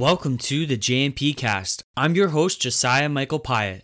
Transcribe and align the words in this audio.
Welcome 0.00 0.38
to 0.38 0.64
the 0.64 0.78
JMP 0.78 1.36
Cast. 1.36 1.82
I'm 1.94 2.14
your 2.14 2.28
host, 2.28 2.62
Josiah 2.62 3.10
Michael 3.10 3.38
Pyatt. 3.38 3.82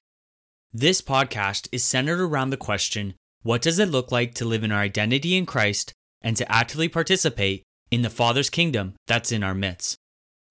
This 0.73 1.03
podcast 1.03 1.69
is 1.73 1.85
centered 1.85 2.23
around 2.23 2.49
the 2.49 2.57
question 2.57 3.13
what 3.43 3.61
does 3.61 3.79
it 3.79 3.91
look 3.91 4.11
like 4.11 4.33
to 4.37 4.47
live 4.47 4.65
in 4.65 4.73
our 4.73 4.81
identity 4.81 5.37
in 5.37 5.45
Christ 5.45 5.93
and 6.23 6.35
to 6.39 6.51
actively 6.51 6.89
participate 6.89 7.65
in 7.91 8.01
the 8.01 8.09
Father's 8.09 8.49
kingdom 8.49 8.95
that's 9.07 9.31
in 9.31 9.45
our 9.45 9.53
midst? 9.53 9.99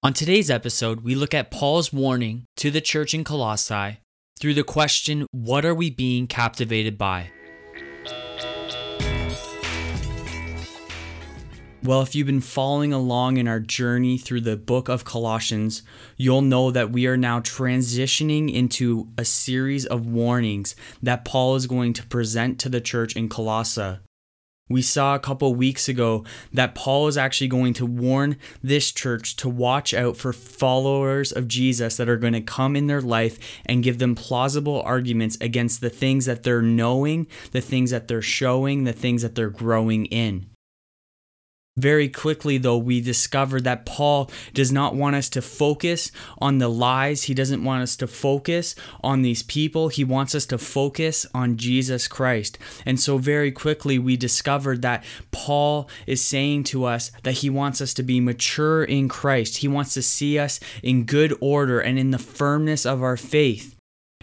On 0.04 0.14
today's 0.14 0.52
episode, 0.52 1.02
we 1.02 1.16
look 1.16 1.34
at 1.34 1.50
Paul's 1.50 1.92
warning 1.92 2.46
to 2.58 2.70
the 2.70 2.80
church 2.80 3.16
in 3.16 3.24
Colossae 3.24 3.98
through 4.40 4.54
the 4.54 4.64
question 4.64 5.26
what 5.32 5.66
are 5.66 5.74
we 5.74 5.90
being 5.90 6.28
captivated 6.28 6.96
by? 6.96 7.32
Well, 11.86 12.02
if 12.02 12.16
you've 12.16 12.26
been 12.26 12.42
following 12.42 12.94
along 12.94 13.38
in 13.38 13.48
our 13.48 13.60
journey 13.60 14.18
through 14.18 14.42
the 14.42 14.58
book 14.58 14.90
of 14.90 15.06
Colossians, 15.06 15.84
you'll 16.18 16.42
know 16.42 16.72
that 16.72 16.90
we 16.90 17.06
are 17.06 17.16
now 17.16 17.42
transitioning 17.42 18.52
into 18.52 19.10
a 19.20 19.24
series 19.24 19.86
of 19.86 20.08
warnings 20.08 20.76
that 21.04 21.26
Paul 21.26 21.54
is 21.54 21.68
going 21.68 21.94
to 21.94 22.08
present 22.08 22.58
to 22.62 22.70
the 22.70 22.82
church 22.82 23.16
in 23.16 23.30
Colossae. 23.30 24.00
We 24.68 24.82
saw 24.82 25.14
a 25.14 25.20
couple 25.20 25.54
weeks 25.54 25.88
ago 25.88 26.26
that 26.52 26.74
Paul 26.74 27.08
is 27.08 27.20
actually 27.20 27.50
going 27.50 27.76
to 27.76 27.86
warn 27.86 28.38
this 28.64 28.92
church 28.92 29.36
to 29.36 29.48
watch 29.48 29.94
out 29.94 30.18
for 30.18 30.34
followers 30.34 31.32
of 31.32 31.48
Jesus 31.48 31.98
that 31.98 32.10
are 32.10 32.18
going 32.18 32.34
to 32.34 32.42
come 32.42 32.76
in 32.76 32.88
their 32.88 33.00
life 33.00 33.38
and 33.64 33.84
give 33.84 34.00
them 34.00 34.16
plausible 34.16 34.82
arguments 34.82 35.38
against 35.40 35.82
the 35.82 35.92
things 35.92 36.26
that 36.26 36.42
they're 36.42 36.64
knowing, 36.64 37.28
the 37.52 37.62
things 37.62 37.92
that 37.92 38.08
they're 38.08 38.24
showing, 38.24 38.86
the 38.86 38.92
things 38.92 39.22
that 39.22 39.36
they're 39.36 39.52
growing 39.52 40.08
in. 40.08 40.48
Very 41.78 42.08
quickly, 42.08 42.58
though, 42.58 42.78
we 42.78 43.02
discover 43.02 43.60
that 43.60 43.86
Paul 43.86 44.32
does 44.54 44.72
not 44.72 44.96
want 44.96 45.18
us 45.18 45.28
to 45.30 45.42
focus 45.42 46.10
on 46.38 46.58
the 46.58 46.70
lies. 46.70 47.24
He 47.24 47.34
doesn't 47.34 47.66
want 47.66 47.84
us 47.84 47.98
to 47.98 48.08
focus 48.08 48.76
on 49.04 49.24
these 49.24 49.44
people. 49.44 49.90
He 49.90 50.06
wants 50.06 50.34
us 50.34 50.46
to 50.48 50.58
focus 50.58 51.26
on 51.34 51.58
Jesus 51.58 52.08
Christ. 52.08 52.58
And 52.86 52.98
so, 52.98 53.18
very 53.18 53.52
quickly, 53.52 54.00
we 54.00 54.16
discovered 54.16 54.84
that 54.84 55.04
Paul 55.32 55.90
is 56.08 56.24
saying 56.24 56.64
to 56.66 56.86
us 56.86 57.12
that 57.24 57.34
he 57.34 57.50
wants 57.50 57.82
us 57.82 57.94
to 57.96 58.04
be 58.04 58.22
mature 58.22 58.86
in 58.86 59.10
Christ. 59.10 59.58
He 59.58 59.68
wants 59.68 59.94
to 59.96 60.02
see 60.02 60.40
us 60.40 60.62
in 60.82 61.04
good 61.04 61.38
order 61.42 61.82
and 61.82 62.00
in 62.00 62.12
the 62.12 62.18
firmness 62.18 62.86
of 62.86 63.04
our 63.04 63.18
faith. 63.18 63.76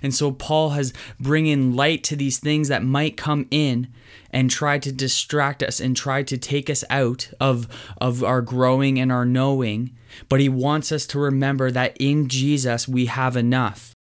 And 0.03 0.15
so 0.15 0.33
Paul 0.33 0.71
has 0.71 0.93
bringing 1.21 1.77
light 1.77 2.03
to 2.05 2.17
these 2.17 2.39
things 2.39 2.69
that 2.69 2.83
might 2.83 3.19
come 3.19 3.47
in 3.51 3.89
and 4.33 4.51
try 4.51 4.79
to 4.79 4.93
distract 4.93 5.63
us 5.63 5.81
and 5.81 5.97
try 5.97 6.23
to 6.23 6.39
take 6.39 6.71
us 6.71 6.85
out 6.91 7.31
of, 7.41 7.69
of 8.01 8.25
our 8.25 8.43
growing 8.43 8.99
and 8.99 9.13
our 9.13 9.25
knowing. 9.25 9.91
But 10.29 10.41
he 10.41 10.49
wants 10.49 10.93
us 10.93 11.07
to 11.09 11.19
remember 11.19 11.71
that 11.71 11.97
in 11.99 12.29
Jesus 12.29 12.89
we 12.89 13.07
have 13.07 13.37
enough. 13.37 13.93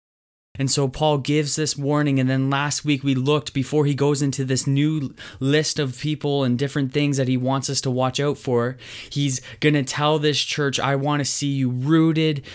And 0.59 0.69
so 0.69 0.87
Paul 0.87 1.17
gives 1.17 1.55
this 1.55 1.77
warning. 1.77 2.19
And 2.19 2.29
then 2.29 2.49
last 2.49 2.83
week 2.83 3.03
we 3.03 3.15
looked 3.15 3.53
before 3.53 3.85
he 3.85 3.95
goes 3.95 4.21
into 4.21 4.43
this 4.43 4.67
new 4.67 5.15
list 5.39 5.79
of 5.79 5.97
people 5.97 6.43
and 6.43 6.59
different 6.59 6.91
things 6.91 7.17
that 7.17 7.29
he 7.29 7.37
wants 7.37 7.69
us 7.69 7.81
to 7.81 7.91
watch 7.91 8.19
out 8.19 8.37
for. 8.37 8.77
He's 9.09 9.41
going 9.59 9.75
to 9.75 9.83
tell 9.83 10.19
this 10.19 10.39
church, 10.39 10.79
I 10.79 10.95
want 10.97 11.21
to 11.21 11.25
see 11.25 11.47
you 11.47 11.69
rooted, 11.69 12.45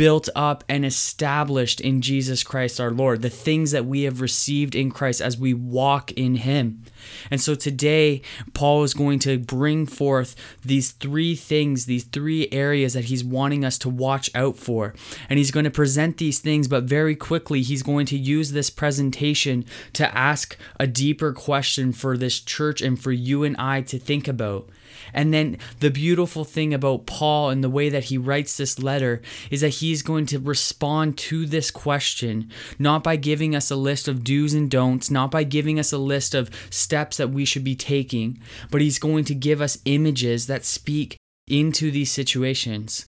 built 0.00 0.30
up 0.34 0.64
and 0.66 0.82
established 0.82 1.78
in 1.78 2.00
Jesus 2.00 2.42
Christ 2.42 2.80
our 2.80 2.90
Lord, 2.90 3.20
the 3.20 3.28
things 3.28 3.70
that 3.72 3.84
we 3.84 4.04
have 4.04 4.22
received 4.22 4.74
in 4.74 4.90
Christ 4.90 5.20
as 5.20 5.36
we 5.36 5.52
walk 5.52 6.10
in 6.12 6.36
Him. 6.36 6.84
And 7.30 7.38
so 7.38 7.54
today, 7.54 8.22
Paul 8.54 8.82
is 8.82 8.94
going 8.94 9.18
to 9.18 9.38
bring 9.38 9.84
forth 9.84 10.34
these 10.64 10.92
three 10.92 11.34
things, 11.34 11.84
these 11.84 12.04
three 12.04 12.48
areas 12.50 12.94
that 12.94 13.04
he's 13.04 13.22
wanting 13.22 13.62
us 13.62 13.76
to 13.76 13.90
watch 13.90 14.30
out 14.34 14.56
for. 14.56 14.94
And 15.28 15.38
he's 15.38 15.50
going 15.50 15.64
to 15.64 15.70
present 15.70 16.16
these 16.16 16.38
things, 16.38 16.66
but 16.66 16.84
very 16.84 17.14
quickly, 17.14 17.60
he's 17.60 17.82
going 17.82 18.06
to 18.06 18.16
use 18.16 18.52
this 18.52 18.70
presentation 18.70 19.66
to 19.92 20.16
ask 20.16 20.56
a 20.78 20.86
deeper 20.86 21.34
question 21.34 21.92
for 21.92 22.16
this 22.16 22.40
church 22.40 22.80
and 22.80 22.98
for 22.98 23.12
you 23.12 23.44
and 23.44 23.54
I 23.58 23.82
to 23.82 23.98
think 23.98 24.28
about. 24.28 24.66
And 25.12 25.32
then 25.32 25.58
the 25.80 25.90
beautiful 25.90 26.44
thing 26.44 26.72
about 26.74 27.06
Paul 27.06 27.50
and 27.50 27.62
the 27.62 27.70
way 27.70 27.88
that 27.88 28.04
he 28.04 28.18
writes 28.18 28.56
this 28.56 28.78
letter 28.78 29.22
is 29.50 29.60
that 29.60 29.68
he's 29.68 30.02
going 30.02 30.26
to 30.26 30.38
respond 30.38 31.18
to 31.18 31.46
this 31.46 31.70
question, 31.70 32.50
not 32.78 33.02
by 33.02 33.16
giving 33.16 33.54
us 33.54 33.70
a 33.70 33.76
list 33.76 34.08
of 34.08 34.24
do's 34.24 34.54
and 34.54 34.70
don'ts, 34.70 35.10
not 35.10 35.30
by 35.30 35.44
giving 35.44 35.78
us 35.78 35.92
a 35.92 35.98
list 35.98 36.34
of 36.34 36.50
steps 36.70 37.16
that 37.16 37.30
we 37.30 37.44
should 37.44 37.64
be 37.64 37.76
taking, 37.76 38.40
but 38.70 38.80
he's 38.80 38.98
going 38.98 39.24
to 39.24 39.34
give 39.34 39.60
us 39.60 39.78
images 39.84 40.46
that 40.46 40.64
speak 40.64 41.16
into 41.48 41.90
these 41.90 42.12
situations. 42.12 43.06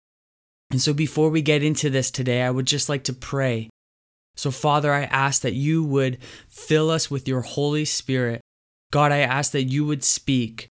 And 0.71 0.81
so 0.81 0.93
before 0.93 1.29
we 1.29 1.41
get 1.41 1.63
into 1.63 1.89
this 1.89 2.11
today, 2.11 2.43
I 2.43 2.51
would 2.51 2.67
just 2.67 2.89
like 2.89 3.03
to 3.05 3.13
pray. 3.13 3.69
So, 4.35 4.51
Father, 4.51 4.93
I 4.93 5.03
ask 5.03 5.41
that 5.41 5.53
you 5.53 5.83
would 5.83 6.19
fill 6.47 6.89
us 6.89 7.11
with 7.11 7.27
your 7.27 7.41
Holy 7.41 7.85
Spirit. 7.85 8.39
God, 8.91 9.11
I 9.11 9.19
ask 9.19 9.51
that 9.51 9.63
you 9.63 9.85
would 9.85 10.03
speak. 10.03 10.69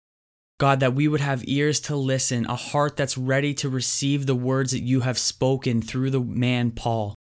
God, 0.59 0.81
that 0.81 0.95
we 0.95 1.07
would 1.07 1.21
have 1.21 1.47
ears 1.47 1.79
to 1.81 1.95
listen, 1.95 2.45
a 2.47 2.57
heart 2.57 2.97
that's 2.97 3.17
ready 3.17 3.55
to 3.55 3.69
receive 3.69 4.27
the 4.27 4.35
words 4.35 4.73
that 4.73 4.83
you 4.83 5.01
have 5.01 5.19
spoken 5.19 5.81
through 5.81 6.11
the 6.11 6.21
man 6.21 6.73
Paul. 6.73 7.15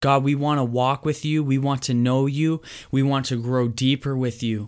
God, 0.00 0.24
we 0.24 0.34
want 0.34 0.58
to 0.58 0.64
walk 0.64 1.04
with 1.04 1.24
you. 1.24 1.44
We 1.44 1.58
want 1.58 1.82
to 1.82 1.94
know 1.94 2.26
you. 2.26 2.60
We 2.90 3.04
want 3.04 3.26
to 3.26 3.40
grow 3.40 3.68
deeper 3.68 4.16
with 4.16 4.42
you. 4.42 4.66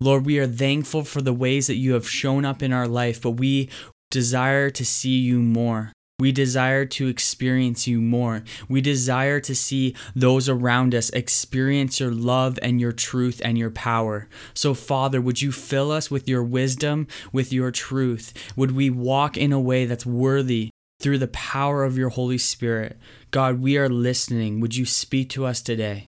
Lord, 0.00 0.26
we 0.26 0.40
are 0.40 0.48
thankful 0.48 1.04
for 1.04 1.22
the 1.22 1.32
ways 1.32 1.68
that 1.68 1.76
you 1.76 1.94
have 1.94 2.08
shown 2.08 2.44
up 2.44 2.60
in 2.60 2.72
our 2.72 2.88
life, 2.88 3.22
but 3.22 3.32
we 3.32 3.70
desire 4.10 4.70
to 4.70 4.84
see 4.84 5.18
you 5.18 5.40
more. 5.40 5.92
We 6.24 6.32
desire 6.32 6.86
to 6.86 7.08
experience 7.08 7.86
you 7.86 8.00
more. 8.00 8.44
We 8.66 8.80
desire 8.80 9.40
to 9.40 9.54
see 9.54 9.94
those 10.16 10.48
around 10.48 10.94
us 10.94 11.10
experience 11.10 12.00
your 12.00 12.12
love 12.12 12.58
and 12.62 12.80
your 12.80 12.92
truth 12.92 13.42
and 13.44 13.58
your 13.58 13.70
power. 13.70 14.26
So, 14.54 14.72
Father, 14.72 15.20
would 15.20 15.42
you 15.42 15.52
fill 15.52 15.92
us 15.92 16.10
with 16.10 16.26
your 16.26 16.42
wisdom, 16.42 17.08
with 17.30 17.52
your 17.52 17.70
truth? 17.70 18.32
Would 18.56 18.70
we 18.70 18.88
walk 18.88 19.36
in 19.36 19.52
a 19.52 19.60
way 19.60 19.84
that's 19.84 20.06
worthy 20.06 20.70
through 20.98 21.18
the 21.18 21.28
power 21.28 21.84
of 21.84 21.98
your 21.98 22.08
Holy 22.08 22.38
Spirit? 22.38 22.98
God, 23.30 23.60
we 23.60 23.76
are 23.76 23.90
listening. 23.90 24.60
Would 24.60 24.74
you 24.74 24.86
speak 24.86 25.28
to 25.28 25.44
us 25.44 25.60
today? 25.60 26.06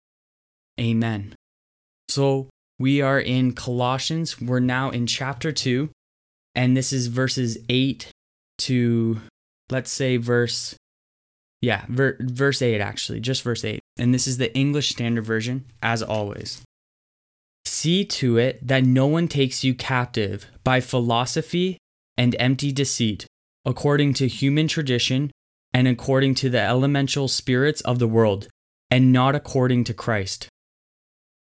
Amen. 0.79 1.35
So, 2.09 2.51
we 2.79 3.03
are 3.03 3.19
in 3.19 3.53
Colossians. 3.53 4.41
We're 4.41 4.61
now 4.61 4.91
in 4.91 5.09
chapter 5.09 5.51
2, 5.51 5.91
and 6.55 6.77
this 6.77 6.93
is 6.93 7.09
verses 7.09 7.59
8 7.69 8.13
to 8.59 9.19
let's 9.75 9.91
say 9.91 10.17
verse 10.17 10.77
yeah, 11.61 11.85
ver- 11.89 12.19
verse 12.21 12.63
8 12.63 12.81
actually, 12.81 13.21
just 13.21 13.43
verse 13.43 13.65
8. 13.65 13.81
And 13.97 14.15
this 14.15 14.27
is 14.27 14.39
the 14.39 14.55
English 14.57 14.91
Standard 14.91 15.25
Version 15.25 15.65
as 15.83 16.03
always. 16.03 16.63
See 17.65 18.05
to 18.05 18.37
it 18.37 18.65
that 18.67 18.85
no 18.85 19.07
one 19.07 19.27
takes 19.29 19.65
you 19.65 19.75
captive 19.75 20.47
by 20.63 20.81
philosophy 20.81 21.79
and 22.19 22.37
empty 22.39 22.71
deceit, 22.71 23.27
according 23.65 24.15
to 24.15 24.29
human 24.29 24.69
tradition 24.69 25.31
and 25.73 25.89
according 25.89 26.35
to 26.37 26.51
the 26.51 26.61
elemental 26.61 27.27
spirits 27.27 27.81
of 27.81 27.99
the 27.99 28.07
world, 28.07 28.47
and 28.91 29.13
not 29.13 29.35
according 29.35 29.85
to 29.85 29.95
Christ. 29.95 30.49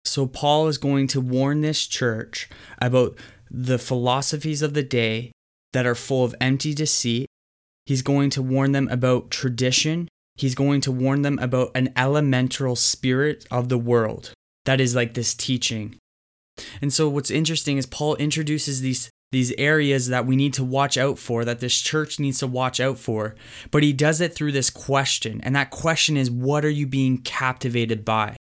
So, 0.05 0.27
Paul 0.27 0.69
is 0.69 0.79
going 0.79 1.09
to 1.09 1.21
warn 1.21 1.63
this 1.63 1.87
church 1.87 2.49
about 2.81 3.17
the 3.51 3.79
philosophies 3.79 4.63
of 4.63 4.75
the 4.75 4.85
day 4.85 5.33
that 5.73 5.87
are 5.87 5.97
full 5.97 6.25
of 6.25 6.35
empty 6.41 6.75
deceit 6.75 7.30
He's 7.91 8.03
going 8.03 8.31
to 8.31 8.41
warn 8.41 8.71
them 8.71 8.87
about 8.87 9.33
tradition. 9.33 10.07
He's 10.37 10.55
going 10.55 10.81
to 10.83 10.93
warn 10.93 11.23
them 11.23 11.41
about 11.41 11.73
an 11.75 11.93
elemental 11.97 12.77
spirit 12.77 13.45
of 13.51 13.69
the 13.69 13.79
world. 13.79 14.33
That 14.65 14.81
is 14.81 14.95
like 14.95 15.15
this 15.15 15.35
teaching. 15.35 15.97
And 16.81 16.93
so 16.93 17.09
what's 17.09 17.33
interesting 17.33 17.79
is 17.79 17.87
Paul 17.87 18.15
introduces 18.15 18.81
these 18.81 19.11
these 19.33 19.53
areas 19.59 20.07
that 20.07 20.25
we 20.25 20.37
need 20.37 20.55
to 20.55 20.63
watch 20.63 20.97
out 20.97 21.19
for, 21.19 21.45
that 21.45 21.59
this 21.59 21.81
church 21.81 22.21
needs 22.21 22.39
to 22.39 22.47
watch 22.47 22.79
out 22.79 22.97
for. 22.97 23.35
But 23.73 23.83
he 23.83 23.93
does 23.93 24.21
it 24.21 24.37
through 24.37 24.53
this 24.53 24.71
question. 24.71 25.41
And 25.43 25.57
that 25.57 25.71
question 25.71 26.17
is 26.17 26.31
what 26.31 26.65
are 26.65 26.71
you 26.71 26.87
being 26.87 27.19
captivated 27.19 28.05
by? 28.05 28.37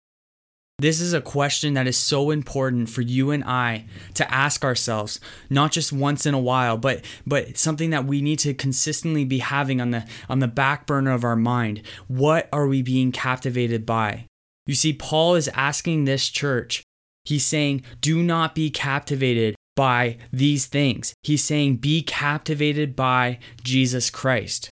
This 0.81 1.01
is 1.01 1.13
a 1.13 1.21
question 1.21 1.75
that 1.75 1.89
is 1.89 1.97
so 1.97 2.31
important 2.31 2.89
for 2.89 3.03
you 3.03 3.33
and 3.33 3.43
I 3.43 3.87
to 4.15 4.33
ask 4.33 4.65
ourselves, 4.65 5.19
not 5.51 5.73
just 5.73 5.93
once 5.93 6.25
in 6.25 6.35
a 6.35 6.39
while, 6.39 6.77
but 6.77 7.05
but 7.27 7.59
something 7.59 7.91
that 7.91 8.05
we 8.05 8.23
need 8.23 8.39
to 8.41 8.55
consistently 8.55 9.25
be 9.25 9.39
having 9.39 9.81
on 9.81 9.91
the 9.91 10.07
on 10.29 10.39
the 10.39 10.47
back 10.47 10.87
burner 10.87 11.11
of 11.11 11.25
our 11.25 11.35
mind. 11.35 11.83
What 12.07 12.49
are 12.53 12.69
we 12.69 12.83
being 12.83 13.11
captivated 13.11 13.85
by? 13.85 14.27
You 14.67 14.75
see 14.77 14.93
Paul 14.93 15.35
is 15.35 15.49
asking 15.49 16.05
this 16.05 16.29
church. 16.29 16.85
He's 17.25 17.45
saying, 17.45 17.83
"Do 18.01 18.23
not 18.23 18.55
be 18.55 18.71
captivated 18.71 19.57
by 19.75 20.19
these 20.33 20.67
things." 20.67 21.13
He's 21.25 21.43
saying, 21.43 21.79
"Be 21.79 22.03
captivated 22.03 22.95
by 22.95 23.41
Jesus 23.65 24.11
Christ." 24.11 24.71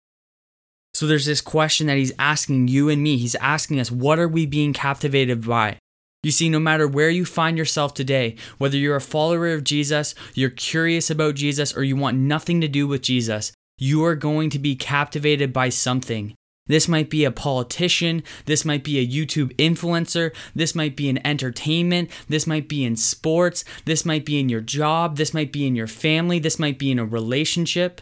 So 0.95 1.06
there's 1.06 1.27
this 1.27 1.42
question 1.42 1.86
that 1.88 1.97
he's 1.97 2.12
asking 2.18 2.69
you 2.69 2.89
and 2.89 3.04
me. 3.04 3.18
He's 3.18 3.36
asking 3.36 3.80
us, 3.80 3.89
what 3.89 4.19
are 4.19 4.27
we 4.27 4.45
being 4.45 4.74
captivated 4.74 5.47
by? 5.47 5.77
You 6.23 6.31
see, 6.31 6.50
no 6.50 6.59
matter 6.59 6.88
where 6.88 7.09
you 7.09 7.25
find 7.25 7.57
yourself 7.57 7.94
today, 7.94 8.35
whether 8.59 8.77
you're 8.77 8.95
a 8.95 9.01
follower 9.01 9.53
of 9.53 9.63
Jesus, 9.63 10.13
you're 10.35 10.51
curious 10.51 11.09
about 11.09 11.35
Jesus, 11.35 11.75
or 11.75 11.83
you 11.83 11.95
want 11.95 12.18
nothing 12.18 12.62
to 12.62 12.68
do 12.68 12.88
with 12.88 13.01
Jesus, 13.01 13.51
you 13.77 14.06
are 14.06 14.15
going 14.15 14.51
to 14.51 14.59
be 14.59 14.75
captivated 14.75 15.51
by 15.51 15.69
something. 15.69 16.35
This 16.68 16.88
might 16.88 17.09
be 17.09 17.25
a 17.25 17.31
politician. 17.31 18.21
This 18.45 18.63
might 18.63 18.83
be 18.83 19.00
a 19.00 19.07
YouTube 19.07 19.56
influencer. 19.56 20.33
This 20.53 20.75
might 20.75 20.95
be 20.95 21.09
in 21.09 21.25
entertainment. 21.25 22.12
This 22.29 22.45
might 22.45 22.69
be 22.69 22.85
in 22.85 22.95
sports. 22.95 23.65
This 23.85 24.06
might 24.06 24.23
be 24.23 24.39
in 24.39 24.47
your 24.47 24.62
job. 24.62 25.18
This 25.18 25.33
might 25.33 25.51
be 25.51 25.65
in 25.65 25.75
your 25.75 25.88
family. 25.88 26.38
This 26.38 26.59
might 26.59 26.77
be 26.77 26.91
in 26.91 27.00
a 27.00 27.06
relationship. 27.06 28.00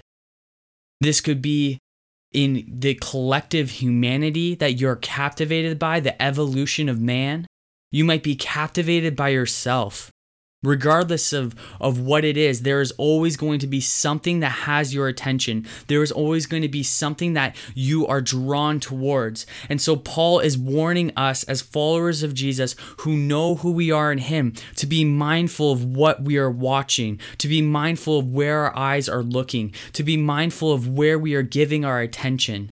This 0.99 1.21
could 1.21 1.41
be 1.41 1.79
in 2.33 2.65
the 2.67 2.95
collective 2.95 3.71
humanity 3.71 4.55
that 4.55 4.73
you're 4.73 4.97
captivated 4.97 5.79
by, 5.79 6.01
the 6.01 6.21
evolution 6.21 6.89
of 6.89 6.99
man. 6.99 7.47
You 7.91 8.05
might 8.05 8.23
be 8.23 8.35
captivated 8.35 9.15
by 9.15 9.29
yourself. 9.29 10.11
Regardless 10.61 11.31
of 11.31 11.55
of 11.79 12.01
what 12.01 12.25
it 12.25 12.35
is 12.35 12.63
there 12.63 12.81
is 12.81 12.91
always 12.97 13.37
going 13.37 13.59
to 13.59 13.67
be 13.67 13.79
something 13.79 14.41
that 14.41 14.51
has 14.51 14.93
your 14.93 15.07
attention. 15.07 15.65
There 15.87 16.03
is 16.03 16.11
always 16.11 16.47
going 16.47 16.63
to 16.63 16.67
be 16.67 16.83
something 16.83 17.31
that 17.33 17.55
you 17.73 18.05
are 18.07 18.19
drawn 18.19 18.81
towards. 18.81 19.45
And 19.69 19.81
so 19.81 19.95
paul 19.95 20.39
is 20.39 20.57
warning 20.57 21.13
us 21.15 21.43
as 21.43 21.61
followers 21.61 22.23
of 22.23 22.33
jesus 22.33 22.75
who 22.99 23.15
know 23.15 23.55
who 23.55 23.71
we 23.71 23.89
are 23.89 24.11
in 24.11 24.17
him 24.17 24.53
to 24.75 24.85
be 24.85 25.05
mindful 25.05 25.71
of 25.71 25.85
what 25.85 26.23
we 26.23 26.37
are 26.37 26.51
watching 26.51 27.21
to 27.37 27.47
be 27.47 27.61
mindful 27.61 28.19
of 28.19 28.27
where 28.27 28.65
our 28.65 28.77
eyes 28.77 29.07
are 29.07 29.23
looking 29.23 29.73
to 29.93 30.03
be 30.03 30.17
mindful 30.17 30.73
of 30.73 30.89
where 30.89 31.17
we 31.17 31.35
are 31.35 31.41
giving 31.41 31.85
our 31.85 32.01
attention 32.01 32.69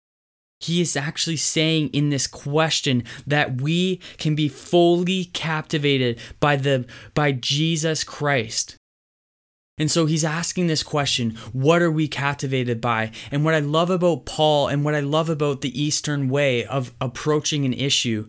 he 0.60 0.80
is 0.80 0.96
actually 0.96 1.36
saying 1.36 1.88
in 1.88 2.10
this 2.10 2.26
question 2.26 3.04
that 3.26 3.60
we 3.60 4.00
can 4.18 4.34
be 4.34 4.48
fully 4.48 5.26
captivated 5.26 6.18
by 6.40 6.56
the 6.56 6.86
by 7.14 7.32
Jesus 7.32 8.04
Christ. 8.04 8.76
And 9.78 9.90
so 9.90 10.06
he's 10.06 10.24
asking 10.24 10.68
this 10.68 10.82
question, 10.82 11.36
what 11.52 11.82
are 11.82 11.90
we 11.90 12.08
captivated 12.08 12.80
by? 12.80 13.12
And 13.30 13.44
what 13.44 13.52
I 13.52 13.58
love 13.58 13.90
about 13.90 14.24
Paul 14.24 14.68
and 14.68 14.84
what 14.84 14.94
I 14.94 15.00
love 15.00 15.28
about 15.28 15.60
the 15.60 15.82
Eastern 15.82 16.30
way 16.30 16.64
of 16.64 16.94
approaching 16.98 17.66
an 17.66 17.74
issue 17.74 18.26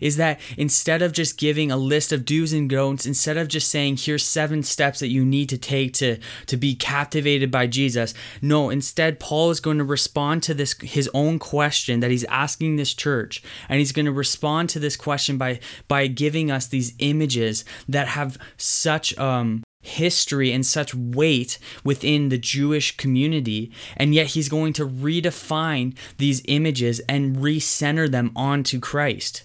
is 0.00 0.16
that 0.16 0.40
instead 0.56 1.02
of 1.02 1.12
just 1.12 1.38
giving 1.38 1.70
a 1.70 1.76
list 1.76 2.12
of 2.12 2.24
do's 2.24 2.52
and 2.52 2.68
don'ts, 2.68 3.06
instead 3.06 3.36
of 3.36 3.48
just 3.48 3.68
saying, 3.68 3.96
here's 3.96 4.24
seven 4.24 4.62
steps 4.62 5.00
that 5.00 5.08
you 5.08 5.24
need 5.24 5.48
to 5.48 5.58
take 5.58 5.92
to, 5.94 6.18
to 6.46 6.56
be 6.56 6.74
captivated 6.74 7.50
by 7.50 7.66
Jesus, 7.66 8.14
no, 8.42 8.70
instead, 8.70 9.20
Paul 9.20 9.50
is 9.50 9.60
going 9.60 9.78
to 9.78 9.84
respond 9.84 10.42
to 10.44 10.54
this, 10.54 10.74
his 10.80 11.10
own 11.14 11.38
question 11.38 12.00
that 12.00 12.10
he's 12.10 12.24
asking 12.24 12.76
this 12.76 12.94
church. 12.94 13.42
And 13.68 13.78
he's 13.78 13.92
going 13.92 14.06
to 14.06 14.12
respond 14.12 14.70
to 14.70 14.78
this 14.78 14.96
question 14.96 15.38
by, 15.38 15.60
by 15.88 16.06
giving 16.06 16.50
us 16.50 16.66
these 16.66 16.94
images 16.98 17.64
that 17.88 18.08
have 18.08 18.38
such, 18.56 19.16
um, 19.18 19.62
history 19.80 20.52
and 20.52 20.66
such 20.66 20.94
weight 20.94 21.58
within 21.84 22.28
the 22.28 22.38
Jewish 22.38 22.96
community, 22.96 23.70
and 23.96 24.14
yet 24.14 24.28
he's 24.28 24.48
going 24.48 24.72
to 24.74 24.86
redefine 24.86 25.96
these 26.18 26.42
images 26.46 27.00
and 27.08 27.36
recenter 27.36 28.10
them 28.10 28.32
onto 28.36 28.80
Christ. 28.80 29.44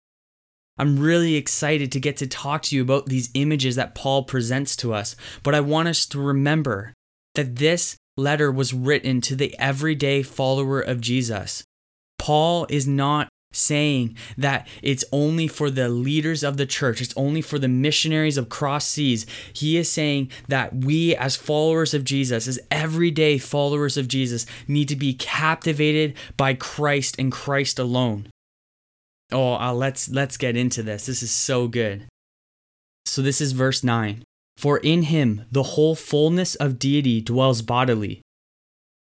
I'm 0.77 0.99
really 0.99 1.35
excited 1.35 1.91
to 1.91 1.99
get 1.99 2.17
to 2.17 2.27
talk 2.27 2.63
to 2.63 2.75
you 2.75 2.81
about 2.81 3.05
these 3.05 3.29
images 3.35 3.75
that 3.75 3.93
Paul 3.93 4.23
presents 4.23 4.75
to 4.77 4.93
us, 4.93 5.15
but 5.43 5.53
I 5.53 5.59
want 5.59 5.87
us 5.87 6.05
to 6.07 6.19
remember 6.19 6.93
that 7.35 7.57
this 7.57 7.95
letter 8.17 8.51
was 8.51 8.73
written 8.73 9.21
to 9.21 9.35
the 9.35 9.55
everyday 9.59 10.23
follower 10.23 10.79
of 10.79 11.01
Jesus. 11.01 11.63
Paul 12.17 12.65
is 12.69 12.87
not 12.87 13.27
saying 13.51 14.17
that 14.35 14.67
it's 14.81 15.05
only 15.11 15.47
for 15.47 15.69
the 15.69 15.87
leaders 15.89 16.43
of 16.43 16.57
the 16.57 16.65
church, 16.65 17.01
it's 17.01 17.13
only 17.15 17.41
for 17.41 17.59
the 17.59 17.67
missionaries 17.67 18.37
of 18.37 18.49
cross 18.49 18.87
seas. 18.87 19.27
He 19.53 19.77
is 19.77 19.89
saying 19.89 20.31
that 20.47 20.75
we, 20.75 21.15
as 21.15 21.35
followers 21.35 21.93
of 21.93 22.03
Jesus, 22.03 22.47
as 22.47 22.59
everyday 22.71 23.37
followers 23.37 23.95
of 23.95 24.07
Jesus, 24.07 24.47
need 24.67 24.89
to 24.89 24.95
be 24.95 25.13
captivated 25.13 26.15
by 26.35 26.55
Christ 26.55 27.15
and 27.19 27.31
Christ 27.31 27.77
alone. 27.77 28.27
Oh, 29.33 29.55
uh, 29.55 29.73
let's 29.73 30.09
let's 30.09 30.37
get 30.37 30.55
into 30.55 30.83
this. 30.83 31.07
This 31.07 31.23
is 31.23 31.31
so 31.31 31.67
good. 31.67 32.07
So 33.05 33.21
this 33.21 33.41
is 33.41 33.51
verse 33.51 33.83
9. 33.83 34.23
For 34.57 34.77
in 34.77 35.03
him 35.03 35.45
the 35.51 35.63
whole 35.63 35.95
fullness 35.95 36.55
of 36.55 36.79
deity 36.79 37.19
dwells 37.21 37.61
bodily, 37.61 38.21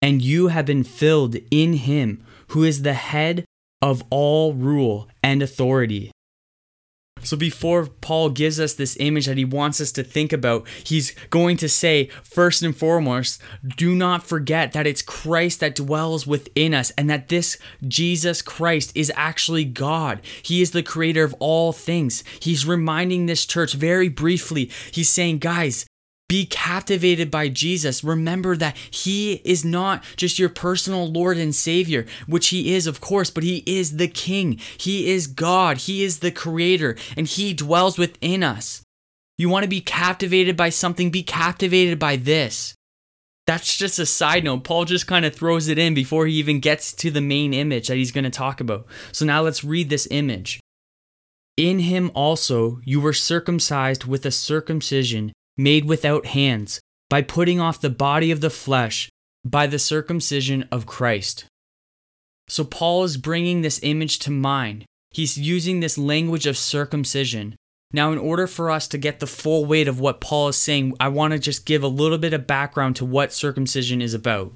and 0.01 0.21
you 0.21 0.47
have 0.47 0.65
been 0.65 0.83
filled 0.83 1.35
in 1.51 1.73
him 1.73 2.23
who 2.49 2.63
is 2.63 2.83
the 2.83 2.93
head 2.93 3.45
of 3.81 4.03
all 4.09 4.53
rule 4.53 5.07
and 5.23 5.41
authority. 5.41 6.11
So 7.23 7.37
before 7.37 7.85
Paul 7.85 8.29
gives 8.29 8.59
us 8.59 8.73
this 8.73 8.97
image 8.99 9.25
that 9.25 9.37
he 9.37 9.45
wants 9.45 9.81
us 9.81 9.91
to 9.93 10.03
think 10.03 10.33
about, 10.33 10.67
he's 10.83 11.13
going 11.29 11.57
to 11.57 11.69
say, 11.69 12.09
first 12.23 12.61
and 12.61 12.75
foremost, 12.75 13.41
do 13.77 13.95
not 13.95 14.23
forget 14.23 14.71
that 14.73 14.87
it's 14.87 15.01
Christ 15.01 15.59
that 15.59 15.75
dwells 15.75 16.25
within 16.25 16.73
us 16.73 16.91
and 16.91 17.09
that 17.09 17.29
this 17.29 17.57
Jesus 17.87 18.41
Christ 18.41 18.91
is 18.95 19.11
actually 19.15 19.65
God. 19.65 20.21
He 20.41 20.61
is 20.61 20.71
the 20.71 20.83
creator 20.83 21.23
of 21.23 21.35
all 21.39 21.73
things. 21.73 22.23
He's 22.39 22.65
reminding 22.65 23.25
this 23.25 23.45
church 23.45 23.73
very 23.73 24.09
briefly. 24.09 24.71
He's 24.91 25.09
saying, 25.09 25.39
guys, 25.39 25.85
be 26.29 26.45
captivated 26.45 27.29
by 27.29 27.49
Jesus. 27.49 28.01
Remember 28.01 28.55
that 28.55 28.77
He 28.77 29.41
is 29.43 29.65
not 29.65 30.01
just 30.15 30.39
your 30.39 30.47
personal 30.47 31.11
Lord 31.11 31.37
and 31.37 31.53
Savior, 31.53 32.05
which 32.27 32.47
He 32.47 32.73
is, 32.73 32.87
of 32.87 33.01
course, 33.01 33.29
but 33.29 33.43
He 33.43 33.63
is 33.65 33.97
the 33.97 34.07
King. 34.07 34.57
He 34.77 35.11
is 35.11 35.27
God. 35.27 35.79
He 35.79 36.03
is 36.03 36.19
the 36.19 36.31
Creator, 36.31 36.95
and 37.17 37.27
He 37.27 37.53
dwells 37.53 37.97
within 37.97 38.43
us. 38.43 38.81
You 39.37 39.49
want 39.49 39.63
to 39.63 39.69
be 39.69 39.81
captivated 39.81 40.55
by 40.55 40.69
something, 40.69 41.09
be 41.09 41.23
captivated 41.23 41.97
by 41.97 42.15
this. 42.15 42.75
That's 43.47 43.75
just 43.75 43.97
a 43.97 44.05
side 44.05 44.43
note. 44.43 44.63
Paul 44.63 44.85
just 44.85 45.07
kind 45.07 45.25
of 45.25 45.33
throws 45.33 45.69
it 45.69 45.79
in 45.79 45.95
before 45.95 46.27
he 46.27 46.35
even 46.35 46.59
gets 46.59 46.93
to 46.93 47.09
the 47.09 47.21
main 47.21 47.51
image 47.51 47.87
that 47.87 47.97
he's 47.97 48.11
going 48.11 48.25
to 48.25 48.29
talk 48.29 48.61
about. 48.61 48.85
So 49.11 49.25
now 49.25 49.41
let's 49.41 49.63
read 49.63 49.89
this 49.89 50.07
image. 50.11 50.59
In 51.57 51.79
him 51.79 52.11
also 52.13 52.79
you 52.83 53.01
were 53.01 53.11
circumcised 53.11 54.03
with 54.03 54.23
a 54.25 54.31
circumcision 54.31 55.31
made 55.59 55.85
without 55.85 56.27
hands, 56.27 56.79
by 57.09 57.21
putting 57.21 57.59
off 57.59 57.81
the 57.81 57.89
body 57.89 58.31
of 58.31 58.39
the 58.39 58.49
flesh 58.49 59.09
by 59.43 59.67
the 59.67 59.77
circumcision 59.77 60.67
of 60.71 60.85
Christ. 60.85 61.45
So 62.47 62.63
Paul 62.63 63.03
is 63.03 63.17
bringing 63.17 63.61
this 63.61 63.79
image 63.83 64.19
to 64.19 64.31
mind. 64.31 64.85
He's 65.11 65.37
using 65.37 65.81
this 65.81 65.97
language 65.97 66.47
of 66.47 66.57
circumcision. 66.57 67.55
Now, 67.91 68.11
in 68.11 68.17
order 68.17 68.47
for 68.47 68.71
us 68.71 68.87
to 68.87 68.97
get 68.97 69.19
the 69.19 69.27
full 69.27 69.65
weight 69.65 69.87
of 69.87 69.99
what 69.99 70.21
Paul 70.21 70.47
is 70.47 70.55
saying, 70.55 70.95
I 70.99 71.09
want 71.09 71.33
to 71.33 71.39
just 71.39 71.65
give 71.65 71.83
a 71.83 71.87
little 71.87 72.17
bit 72.17 72.33
of 72.33 72.47
background 72.47 72.95
to 72.97 73.05
what 73.05 73.33
circumcision 73.33 74.01
is 74.01 74.13
about. 74.13 74.53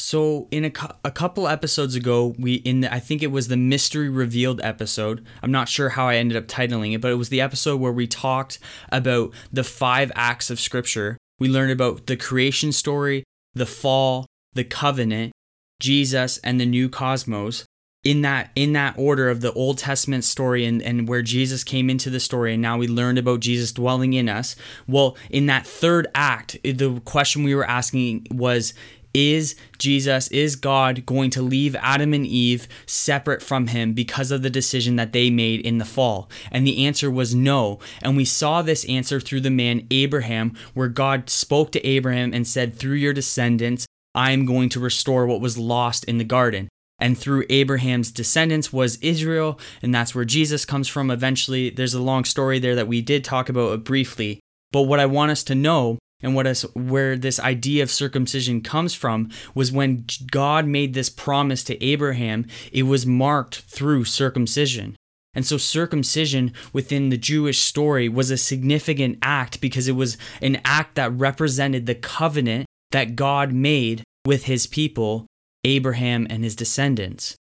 So 0.00 0.48
in 0.50 0.64
a, 0.64 0.72
a 1.04 1.10
couple 1.10 1.46
episodes 1.46 1.94
ago, 1.94 2.34
we 2.38 2.54
in 2.54 2.80
the, 2.80 2.92
I 2.92 3.00
think 3.00 3.22
it 3.22 3.30
was 3.30 3.48
the 3.48 3.56
mystery 3.56 4.08
revealed 4.08 4.60
episode. 4.62 5.24
I'm 5.42 5.52
not 5.52 5.68
sure 5.68 5.90
how 5.90 6.08
I 6.08 6.16
ended 6.16 6.36
up 6.36 6.46
titling 6.46 6.94
it, 6.94 7.00
but 7.00 7.10
it 7.10 7.16
was 7.16 7.28
the 7.28 7.40
episode 7.40 7.80
where 7.80 7.92
we 7.92 8.06
talked 8.06 8.58
about 8.90 9.32
the 9.52 9.64
five 9.64 10.10
acts 10.14 10.50
of 10.50 10.58
scripture. 10.58 11.16
We 11.38 11.48
learned 11.48 11.72
about 11.72 12.06
the 12.06 12.16
creation 12.16 12.72
story, 12.72 13.24
the 13.54 13.66
fall, 13.66 14.26
the 14.54 14.64
covenant, 14.64 15.32
Jesus, 15.80 16.38
and 16.38 16.60
the 16.60 16.66
new 16.66 16.88
cosmos. 16.88 17.64
In 18.02 18.22
that 18.22 18.50
in 18.54 18.72
that 18.72 18.94
order 18.96 19.28
of 19.28 19.42
the 19.42 19.52
Old 19.52 19.76
Testament 19.76 20.24
story 20.24 20.64
and, 20.64 20.80
and 20.80 21.06
where 21.06 21.20
Jesus 21.20 21.62
came 21.62 21.90
into 21.90 22.08
the 22.08 22.18
story, 22.18 22.54
and 22.54 22.62
now 22.62 22.78
we 22.78 22.88
learned 22.88 23.18
about 23.18 23.40
Jesus 23.40 23.72
dwelling 23.72 24.14
in 24.14 24.26
us. 24.26 24.56
Well, 24.88 25.18
in 25.28 25.44
that 25.46 25.66
third 25.66 26.06
act, 26.14 26.56
the 26.64 27.02
question 27.04 27.44
we 27.44 27.54
were 27.54 27.68
asking 27.68 28.26
was 28.30 28.72
is 29.14 29.54
Jesus, 29.78 30.28
is 30.28 30.56
God 30.56 31.06
going 31.06 31.30
to 31.30 31.42
leave 31.42 31.76
Adam 31.76 32.14
and 32.14 32.26
Eve 32.26 32.68
separate 32.86 33.42
from 33.42 33.68
him 33.68 33.92
because 33.92 34.30
of 34.30 34.42
the 34.42 34.50
decision 34.50 34.96
that 34.96 35.12
they 35.12 35.30
made 35.30 35.60
in 35.60 35.78
the 35.78 35.84
fall? 35.84 36.28
And 36.50 36.66
the 36.66 36.86
answer 36.86 37.10
was 37.10 37.34
no. 37.34 37.78
And 38.02 38.16
we 38.16 38.24
saw 38.24 38.62
this 38.62 38.84
answer 38.86 39.20
through 39.20 39.40
the 39.40 39.50
man 39.50 39.86
Abraham, 39.90 40.54
where 40.74 40.88
God 40.88 41.30
spoke 41.30 41.72
to 41.72 41.86
Abraham 41.86 42.32
and 42.32 42.46
said, 42.46 42.74
Through 42.74 42.96
your 42.96 43.12
descendants, 43.12 43.86
I 44.14 44.32
am 44.32 44.46
going 44.46 44.68
to 44.70 44.80
restore 44.80 45.26
what 45.26 45.40
was 45.40 45.58
lost 45.58 46.04
in 46.04 46.18
the 46.18 46.24
garden. 46.24 46.68
And 47.00 47.16
through 47.16 47.46
Abraham's 47.48 48.12
descendants 48.12 48.72
was 48.72 48.96
Israel, 48.96 49.58
and 49.80 49.94
that's 49.94 50.14
where 50.14 50.26
Jesus 50.26 50.66
comes 50.66 50.86
from 50.86 51.10
eventually. 51.10 51.70
There's 51.70 51.94
a 51.94 52.02
long 52.02 52.24
story 52.24 52.58
there 52.58 52.74
that 52.74 52.88
we 52.88 53.00
did 53.00 53.24
talk 53.24 53.48
about 53.48 53.84
briefly. 53.84 54.40
But 54.70 54.82
what 54.82 55.00
I 55.00 55.06
want 55.06 55.30
us 55.30 55.42
to 55.44 55.54
know 55.54 55.98
and 56.22 56.34
what 56.34 56.46
is 56.46 56.62
where 56.74 57.16
this 57.16 57.40
idea 57.40 57.82
of 57.82 57.90
circumcision 57.90 58.60
comes 58.60 58.94
from 58.94 59.30
was 59.54 59.72
when 59.72 60.04
God 60.30 60.66
made 60.66 60.94
this 60.94 61.08
promise 61.08 61.64
to 61.64 61.82
Abraham, 61.82 62.46
it 62.72 62.82
was 62.84 63.06
marked 63.06 63.60
through 63.62 64.04
circumcision. 64.04 64.96
And 65.32 65.46
so, 65.46 65.56
circumcision 65.58 66.52
within 66.72 67.10
the 67.10 67.16
Jewish 67.16 67.60
story 67.60 68.08
was 68.08 68.30
a 68.30 68.36
significant 68.36 69.18
act 69.22 69.60
because 69.60 69.86
it 69.86 69.92
was 69.92 70.18
an 70.42 70.60
act 70.64 70.96
that 70.96 71.12
represented 71.12 71.86
the 71.86 71.94
covenant 71.94 72.66
that 72.90 73.14
God 73.14 73.52
made 73.52 74.02
with 74.26 74.44
his 74.44 74.66
people, 74.66 75.26
Abraham 75.62 76.26
and 76.28 76.42
his 76.42 76.56
descendants. 76.56 77.36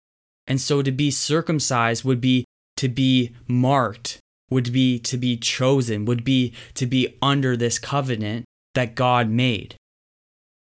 And 0.48 0.60
so, 0.60 0.81
to 0.81 0.91
be 0.91 1.12
circumcised 1.12 2.03
would 2.03 2.19
be 2.19 2.43
to 2.75 2.89
be 2.89 3.34
marked, 3.48 4.19
would 4.50 4.74
be 4.74 5.00
to 5.00 5.17
be 5.17 5.38
chosen, 5.38 6.03
would 6.03 6.25
be 6.25 6.53
to 6.74 6.86
be 6.86 7.17
under 7.22 7.55
this 7.55 7.79
covenant 7.79 8.43
that 8.77 8.93
God 8.93 9.27
made. 9.27 9.75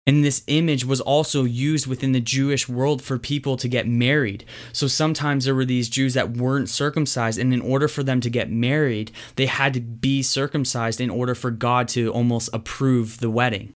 And 0.05 0.21
this 0.21 0.43
image 0.47 0.83
was 0.83 0.99
also 0.99 1.45
used 1.45 1.87
within 1.87 2.11
the 2.11 2.19
Jewish 2.19 2.67
world 2.67 3.01
for 3.01 3.17
people 3.17 3.55
to 3.55 3.69
get 3.69 3.87
married. 3.87 4.43
So 4.73 4.87
sometimes 4.87 5.45
there 5.45 5.55
were 5.55 5.63
these 5.63 5.87
Jews 5.87 6.13
that 6.15 6.35
weren't 6.35 6.67
circumcised, 6.67 7.39
and 7.39 7.53
in 7.53 7.61
order 7.61 7.87
for 7.87 8.03
them 8.03 8.19
to 8.19 8.29
get 8.29 8.51
married, 8.51 9.11
they 9.37 9.45
had 9.45 9.73
to 9.75 9.79
be 9.79 10.21
circumcised 10.21 10.99
in 10.99 11.09
order 11.09 11.33
for 11.33 11.51
God 11.51 11.87
to 11.89 12.11
almost 12.11 12.49
approve 12.51 13.19
the 13.21 13.29
wedding. 13.29 13.71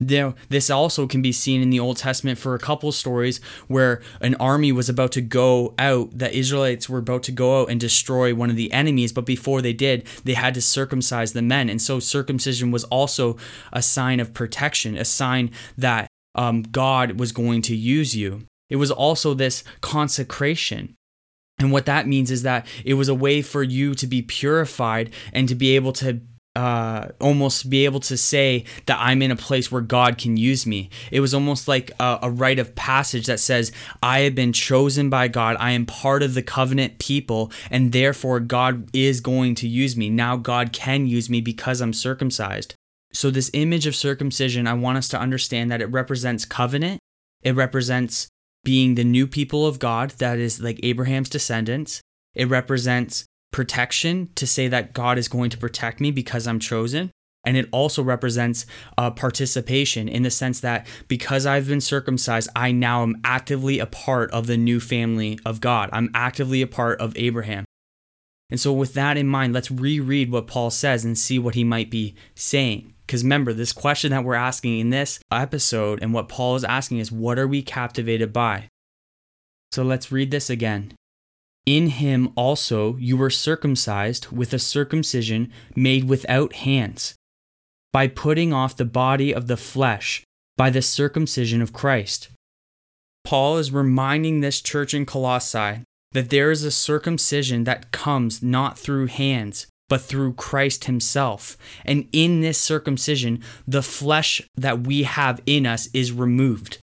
Now, 0.00 0.34
this 0.48 0.70
also 0.70 1.06
can 1.06 1.20
be 1.20 1.30
seen 1.30 1.60
in 1.60 1.68
the 1.68 1.78
Old 1.78 1.98
Testament 1.98 2.38
for 2.38 2.54
a 2.54 2.58
couple 2.58 2.90
stories 2.90 3.38
where 3.68 4.00
an 4.22 4.34
army 4.36 4.72
was 4.72 4.88
about 4.88 5.12
to 5.12 5.20
go 5.20 5.74
out, 5.78 6.16
the 6.16 6.34
Israelites 6.34 6.88
were 6.88 6.98
about 6.98 7.22
to 7.24 7.32
go 7.32 7.60
out 7.60 7.70
and 7.70 7.78
destroy 7.78 8.34
one 8.34 8.48
of 8.48 8.56
the 8.56 8.72
enemies, 8.72 9.12
but 9.12 9.26
before 9.26 9.60
they 9.60 9.74
did, 9.74 10.06
they 10.24 10.32
had 10.32 10.54
to 10.54 10.62
circumcise 10.62 11.34
the 11.34 11.42
men. 11.42 11.68
And 11.68 11.82
so 11.82 12.00
circumcision 12.00 12.70
was 12.70 12.84
also 12.84 13.36
a 13.74 13.82
sign 13.82 14.20
of 14.20 14.32
protection, 14.32 14.96
a 14.96 15.04
sign 15.04 15.50
that 15.76 16.08
um, 16.34 16.62
God 16.62 17.20
was 17.20 17.32
going 17.32 17.60
to 17.62 17.76
use 17.76 18.16
you. 18.16 18.46
It 18.70 18.76
was 18.76 18.90
also 18.90 19.34
this 19.34 19.64
consecration. 19.82 20.94
And 21.58 21.72
what 21.72 21.84
that 21.84 22.08
means 22.08 22.30
is 22.30 22.42
that 22.44 22.66
it 22.86 22.94
was 22.94 23.08
a 23.08 23.14
way 23.14 23.42
for 23.42 23.62
you 23.62 23.94
to 23.96 24.06
be 24.06 24.22
purified 24.22 25.10
and 25.34 25.46
to 25.48 25.54
be 25.54 25.76
able 25.76 25.92
to 25.94 26.22
uh, 26.56 27.08
almost 27.20 27.70
be 27.70 27.84
able 27.84 28.00
to 28.00 28.16
say 28.16 28.64
that 28.86 28.98
I'm 29.00 29.22
in 29.22 29.30
a 29.30 29.36
place 29.36 29.70
where 29.70 29.80
God 29.80 30.18
can 30.18 30.36
use 30.36 30.66
me. 30.66 30.90
It 31.12 31.20
was 31.20 31.32
almost 31.32 31.68
like 31.68 31.92
a, 32.00 32.18
a 32.22 32.30
rite 32.30 32.58
of 32.58 32.74
passage 32.74 33.26
that 33.26 33.40
says, 33.40 33.70
I 34.02 34.20
have 34.20 34.34
been 34.34 34.52
chosen 34.52 35.08
by 35.10 35.28
God. 35.28 35.56
I 35.60 35.70
am 35.72 35.86
part 35.86 36.22
of 36.22 36.34
the 36.34 36.42
covenant 36.42 36.98
people, 36.98 37.52
and 37.70 37.92
therefore 37.92 38.40
God 38.40 38.88
is 38.92 39.20
going 39.20 39.54
to 39.56 39.68
use 39.68 39.96
me. 39.96 40.10
Now 40.10 40.36
God 40.36 40.72
can 40.72 41.06
use 41.06 41.30
me 41.30 41.40
because 41.40 41.80
I'm 41.80 41.92
circumcised. 41.92 42.74
So, 43.12 43.30
this 43.30 43.50
image 43.54 43.86
of 43.86 43.96
circumcision, 43.96 44.68
I 44.68 44.74
want 44.74 44.98
us 44.98 45.08
to 45.08 45.18
understand 45.18 45.70
that 45.70 45.82
it 45.82 45.86
represents 45.86 46.44
covenant, 46.44 47.00
it 47.42 47.56
represents 47.56 48.28
being 48.62 48.94
the 48.94 49.04
new 49.04 49.26
people 49.26 49.66
of 49.66 49.78
God, 49.78 50.10
that 50.18 50.38
is 50.38 50.60
like 50.60 50.78
Abraham's 50.82 51.28
descendants. 51.28 52.00
It 52.34 52.48
represents 52.48 53.24
protection 53.50 54.30
to 54.34 54.46
say 54.46 54.68
that 54.68 54.92
God 54.92 55.18
is 55.18 55.28
going 55.28 55.50
to 55.50 55.58
protect 55.58 56.00
me 56.00 56.10
because 56.10 56.46
I'm 56.46 56.60
chosen. 56.60 57.10
And 57.44 57.56
it 57.56 57.68
also 57.72 58.02
represents 58.02 58.66
uh, 58.98 59.10
participation 59.10 60.08
in 60.08 60.22
the 60.22 60.30
sense 60.30 60.60
that 60.60 60.86
because 61.08 61.46
I've 61.46 61.68
been 61.68 61.80
circumcised, 61.80 62.50
I 62.54 62.70
now 62.70 63.02
am 63.02 63.16
actively 63.24 63.78
a 63.78 63.86
part 63.86 64.30
of 64.30 64.46
the 64.46 64.58
new 64.58 64.78
family 64.78 65.38
of 65.46 65.60
God. 65.60 65.88
I'm 65.92 66.10
actively 66.14 66.60
a 66.60 66.66
part 66.66 67.00
of 67.00 67.16
Abraham. 67.16 67.64
And 68.50 68.60
so, 68.60 68.72
with 68.72 68.94
that 68.94 69.16
in 69.16 69.26
mind, 69.26 69.52
let's 69.52 69.70
reread 69.70 70.30
what 70.30 70.48
Paul 70.48 70.70
says 70.70 71.04
and 71.04 71.16
see 71.16 71.38
what 71.38 71.54
he 71.54 71.64
might 71.64 71.90
be 71.90 72.14
saying. 72.34 72.92
Because 73.06 73.22
remember, 73.22 73.52
this 73.52 73.72
question 73.72 74.10
that 74.10 74.24
we're 74.24 74.34
asking 74.34 74.78
in 74.78 74.90
this 74.90 75.20
episode 75.32 76.00
and 76.02 76.12
what 76.12 76.28
Paul 76.28 76.56
is 76.56 76.64
asking 76.64 76.98
is, 76.98 77.12
what 77.12 77.38
are 77.38 77.48
we 77.48 77.62
captivated 77.62 78.32
by? 78.32 78.68
So 79.72 79.82
let's 79.82 80.12
read 80.12 80.30
this 80.30 80.50
again. 80.50 80.94
In 81.66 81.88
him 81.88 82.32
also 82.36 82.96
you 82.96 83.16
were 83.16 83.30
circumcised 83.30 84.32
with 84.32 84.52
a 84.52 84.58
circumcision 84.58 85.52
made 85.76 86.04
without 86.04 86.54
hands, 86.54 87.14
by 87.92 88.06
putting 88.08 88.52
off 88.52 88.76
the 88.76 88.84
body 88.84 89.34
of 89.34 89.46
the 89.46 89.56
flesh 89.56 90.22
by 90.56 90.70
the 90.70 90.82
circumcision 90.82 91.62
of 91.62 91.72
Christ. 91.72 92.28
Paul 93.24 93.58
is 93.58 93.72
reminding 93.72 94.40
this 94.40 94.60
church 94.60 94.94
in 94.94 95.06
Colossae 95.06 95.82
that 96.12 96.30
there 96.30 96.50
is 96.50 96.64
a 96.64 96.70
circumcision 96.70 97.64
that 97.64 97.92
comes 97.92 98.42
not 98.42 98.78
through 98.78 99.06
hands, 99.06 99.66
but 99.88 100.00
through 100.00 100.34
Christ 100.34 100.84
Himself. 100.84 101.56
And 101.84 102.08
in 102.12 102.40
this 102.40 102.58
circumcision, 102.58 103.42
the 103.66 103.82
flesh 103.82 104.42
that 104.56 104.86
we 104.86 105.04
have 105.04 105.40
in 105.46 105.66
us 105.66 105.88
is 105.92 106.12
removed. 106.12 106.78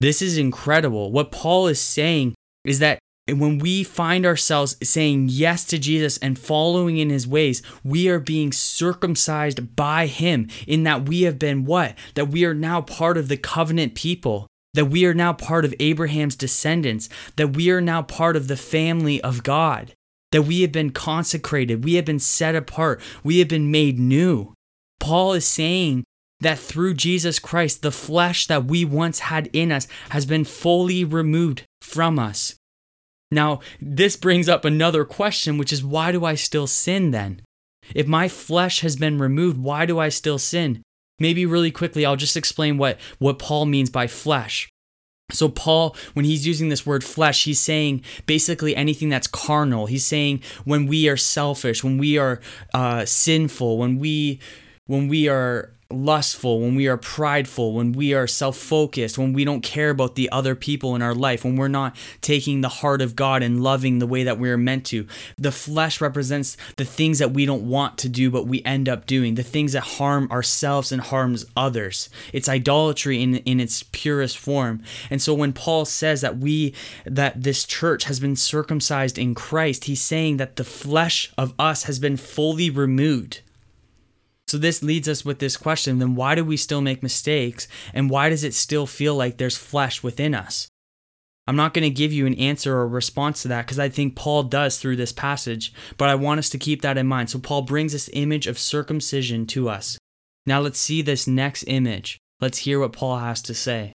This 0.00 0.22
is 0.22 0.38
incredible. 0.38 1.12
What 1.12 1.30
Paul 1.30 1.66
is 1.66 1.80
saying 1.80 2.34
is 2.64 2.78
that 2.78 2.98
and 3.30 3.40
when 3.40 3.58
we 3.58 3.84
find 3.84 4.26
ourselves 4.26 4.76
saying 4.82 5.28
yes 5.30 5.64
to 5.66 5.78
Jesus 5.78 6.18
and 6.18 6.38
following 6.38 6.98
in 6.98 7.10
his 7.10 7.28
ways, 7.28 7.62
we 7.84 8.08
are 8.08 8.18
being 8.18 8.50
circumcised 8.50 9.76
by 9.76 10.06
him 10.06 10.48
in 10.66 10.82
that 10.82 11.08
we 11.08 11.22
have 11.22 11.38
been 11.38 11.64
what? 11.64 11.96
That 12.14 12.28
we 12.28 12.44
are 12.44 12.54
now 12.54 12.80
part 12.80 13.16
of 13.16 13.28
the 13.28 13.36
covenant 13.36 13.94
people, 13.94 14.48
that 14.74 14.86
we 14.86 15.06
are 15.06 15.14
now 15.14 15.32
part 15.32 15.64
of 15.64 15.74
Abraham's 15.78 16.34
descendants, 16.34 17.08
that 17.36 17.56
we 17.56 17.70
are 17.70 17.80
now 17.80 18.02
part 18.02 18.34
of 18.36 18.48
the 18.48 18.56
family 18.56 19.20
of 19.22 19.44
God, 19.44 19.94
that 20.32 20.42
we 20.42 20.62
have 20.62 20.72
been 20.72 20.90
consecrated, 20.90 21.84
we 21.84 21.94
have 21.94 22.04
been 22.04 22.18
set 22.18 22.56
apart, 22.56 23.00
we 23.22 23.38
have 23.38 23.48
been 23.48 23.70
made 23.70 23.98
new. 23.98 24.52
Paul 24.98 25.34
is 25.34 25.46
saying 25.46 26.02
that 26.40 26.58
through 26.58 26.94
Jesus 26.94 27.38
Christ, 27.38 27.82
the 27.82 27.92
flesh 27.92 28.48
that 28.48 28.64
we 28.64 28.84
once 28.84 29.20
had 29.20 29.48
in 29.52 29.70
us 29.70 29.86
has 30.08 30.26
been 30.26 30.44
fully 30.44 31.04
removed 31.04 31.64
from 31.80 32.18
us. 32.18 32.56
Now, 33.30 33.60
this 33.80 34.16
brings 34.16 34.48
up 34.48 34.64
another 34.64 35.04
question, 35.04 35.56
which 35.56 35.72
is 35.72 35.84
why 35.84 36.12
do 36.12 36.24
I 36.24 36.34
still 36.34 36.66
sin 36.66 37.10
then? 37.12 37.42
If 37.94 38.06
my 38.06 38.28
flesh 38.28 38.80
has 38.80 38.96
been 38.96 39.18
removed, 39.18 39.58
why 39.58 39.86
do 39.86 39.98
I 39.98 40.08
still 40.08 40.38
sin? 40.38 40.82
Maybe 41.18 41.46
really 41.46 41.70
quickly, 41.70 42.04
I'll 42.04 42.16
just 42.16 42.36
explain 42.36 42.78
what, 42.78 42.98
what 43.18 43.38
Paul 43.38 43.66
means 43.66 43.90
by 43.90 44.06
flesh. 44.06 44.68
So, 45.32 45.48
Paul, 45.48 45.96
when 46.14 46.24
he's 46.24 46.46
using 46.46 46.68
this 46.70 46.84
word 46.84 47.04
flesh, 47.04 47.44
he's 47.44 47.60
saying 47.60 48.02
basically 48.26 48.74
anything 48.74 49.08
that's 49.08 49.26
carnal. 49.26 49.86
He's 49.86 50.04
saying 50.04 50.42
when 50.64 50.86
we 50.86 51.08
are 51.08 51.16
selfish, 51.16 51.84
when 51.84 51.98
we 51.98 52.18
are 52.18 52.40
uh, 52.74 53.04
sinful, 53.04 53.78
when 53.78 53.98
we 53.98 54.40
when 54.86 55.06
we 55.06 55.28
are 55.28 55.72
lustful, 55.90 56.60
when 56.60 56.74
we 56.74 56.88
are 56.88 56.96
prideful, 56.96 57.74
when 57.74 57.92
we 57.92 58.14
are 58.14 58.26
self 58.26 58.56
focused, 58.56 59.18
when 59.18 59.32
we 59.32 59.44
don't 59.44 59.62
care 59.62 59.90
about 59.90 60.14
the 60.14 60.30
other 60.30 60.54
people 60.54 60.94
in 60.94 61.02
our 61.02 61.14
life, 61.14 61.44
when 61.44 61.56
we're 61.56 61.68
not 61.68 61.96
taking 62.20 62.60
the 62.60 62.68
heart 62.68 63.02
of 63.02 63.16
God 63.16 63.42
and 63.42 63.62
loving 63.62 63.98
the 63.98 64.06
way 64.06 64.22
that 64.24 64.38
we 64.38 64.50
are 64.50 64.56
meant 64.56 64.86
to. 64.86 65.06
The 65.38 65.52
flesh 65.52 66.00
represents 66.00 66.56
the 66.76 66.84
things 66.84 67.18
that 67.18 67.32
we 67.32 67.46
don't 67.46 67.68
want 67.68 67.98
to 67.98 68.08
do, 68.08 68.30
but 68.30 68.46
we 68.46 68.62
end 68.64 68.88
up 68.88 69.06
doing, 69.06 69.34
the 69.34 69.42
things 69.42 69.72
that 69.72 69.80
harm 69.80 70.30
ourselves 70.30 70.92
and 70.92 71.02
harms 71.02 71.44
others. 71.56 72.08
It's 72.32 72.48
idolatry 72.48 73.22
in, 73.22 73.36
in 73.36 73.60
its 73.60 73.82
purest 73.82 74.38
form. 74.38 74.82
And 75.10 75.20
so 75.20 75.34
when 75.34 75.52
Paul 75.52 75.84
says 75.84 76.20
that 76.20 76.38
we, 76.38 76.74
that 77.04 77.42
this 77.42 77.64
church 77.64 78.04
has 78.04 78.20
been 78.20 78.36
circumcised 78.36 79.18
in 79.18 79.34
Christ, 79.34 79.84
he's 79.84 80.02
saying 80.02 80.36
that 80.38 80.56
the 80.56 80.64
flesh 80.64 81.32
of 81.36 81.54
us 81.58 81.84
has 81.84 81.98
been 81.98 82.16
fully 82.16 82.70
removed. 82.70 83.40
So 84.50 84.58
this 84.58 84.82
leads 84.82 85.08
us 85.08 85.24
with 85.24 85.38
this 85.38 85.56
question 85.56 86.00
then 86.00 86.16
why 86.16 86.34
do 86.34 86.44
we 86.44 86.56
still 86.56 86.80
make 86.80 87.04
mistakes 87.04 87.68
and 87.94 88.10
why 88.10 88.28
does 88.28 88.42
it 88.42 88.52
still 88.52 88.84
feel 88.84 89.14
like 89.14 89.36
there's 89.36 89.56
flesh 89.56 90.02
within 90.02 90.34
us? 90.34 90.66
I'm 91.46 91.54
not 91.54 91.72
going 91.72 91.84
to 91.84 91.90
give 91.90 92.12
you 92.12 92.26
an 92.26 92.34
answer 92.34 92.74
or 92.74 92.88
response 92.88 93.42
to 93.42 93.48
that 93.48 93.64
because 93.64 93.78
I 93.78 93.88
think 93.88 94.16
Paul 94.16 94.42
does 94.42 94.76
through 94.76 94.96
this 94.96 95.12
passage, 95.12 95.72
but 95.96 96.08
I 96.08 96.16
want 96.16 96.40
us 96.40 96.48
to 96.48 96.58
keep 96.58 96.82
that 96.82 96.98
in 96.98 97.06
mind. 97.06 97.30
So 97.30 97.38
Paul 97.38 97.62
brings 97.62 97.92
this 97.92 98.10
image 98.12 98.48
of 98.48 98.58
circumcision 98.58 99.46
to 99.46 99.68
us. 99.68 99.98
Now 100.46 100.58
let's 100.58 100.80
see 100.80 101.00
this 101.00 101.28
next 101.28 101.62
image. 101.68 102.18
Let's 102.40 102.58
hear 102.58 102.80
what 102.80 102.92
Paul 102.92 103.18
has 103.18 103.40
to 103.42 103.54
say. 103.54 103.92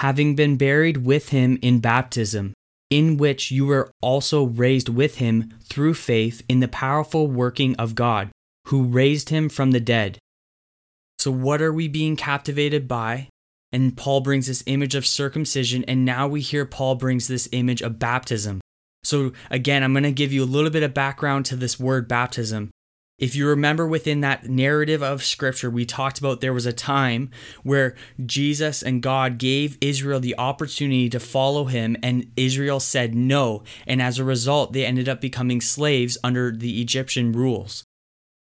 Having 0.00 0.34
been 0.34 0.58
buried 0.58 1.06
with 1.06 1.30
him 1.30 1.58
in 1.62 1.80
baptism, 1.80 2.52
in 2.90 3.16
which 3.16 3.50
you 3.50 3.64
were 3.64 3.90
also 4.02 4.44
raised 4.44 4.90
with 4.90 5.16
him 5.16 5.54
through 5.64 5.94
faith 5.94 6.42
in 6.50 6.60
the 6.60 6.68
powerful 6.68 7.28
working 7.28 7.74
of 7.76 7.94
God 7.94 8.30
who 8.68 8.82
raised 8.84 9.30
him 9.30 9.48
from 9.48 9.70
the 9.70 9.80
dead. 9.80 10.18
So, 11.18 11.30
what 11.30 11.60
are 11.60 11.72
we 11.72 11.88
being 11.88 12.16
captivated 12.16 12.86
by? 12.86 13.28
And 13.72 13.96
Paul 13.96 14.20
brings 14.20 14.46
this 14.46 14.62
image 14.66 14.94
of 14.94 15.06
circumcision, 15.06 15.84
and 15.84 16.04
now 16.04 16.28
we 16.28 16.40
hear 16.40 16.64
Paul 16.64 16.94
brings 16.94 17.28
this 17.28 17.48
image 17.52 17.82
of 17.82 17.98
baptism. 17.98 18.60
So, 19.02 19.32
again, 19.50 19.82
I'm 19.82 19.92
going 19.92 20.02
to 20.04 20.12
give 20.12 20.32
you 20.32 20.44
a 20.44 20.46
little 20.46 20.70
bit 20.70 20.82
of 20.82 20.94
background 20.94 21.46
to 21.46 21.56
this 21.56 21.80
word 21.80 22.08
baptism. 22.08 22.70
If 23.18 23.34
you 23.34 23.48
remember 23.48 23.86
within 23.86 24.20
that 24.20 24.48
narrative 24.48 25.02
of 25.02 25.24
scripture, 25.24 25.70
we 25.70 25.84
talked 25.84 26.18
about 26.18 26.40
there 26.40 26.52
was 26.52 26.66
a 26.66 26.72
time 26.72 27.30
where 27.64 27.96
Jesus 28.24 28.80
and 28.80 29.02
God 29.02 29.38
gave 29.38 29.76
Israel 29.80 30.20
the 30.20 30.38
opportunity 30.38 31.08
to 31.08 31.18
follow 31.18 31.64
him, 31.64 31.96
and 32.02 32.30
Israel 32.36 32.80
said 32.80 33.14
no. 33.14 33.64
And 33.86 34.00
as 34.00 34.18
a 34.18 34.24
result, 34.24 34.72
they 34.72 34.86
ended 34.86 35.08
up 35.08 35.20
becoming 35.20 35.60
slaves 35.60 36.16
under 36.22 36.52
the 36.52 36.80
Egyptian 36.80 37.32
rules. 37.32 37.84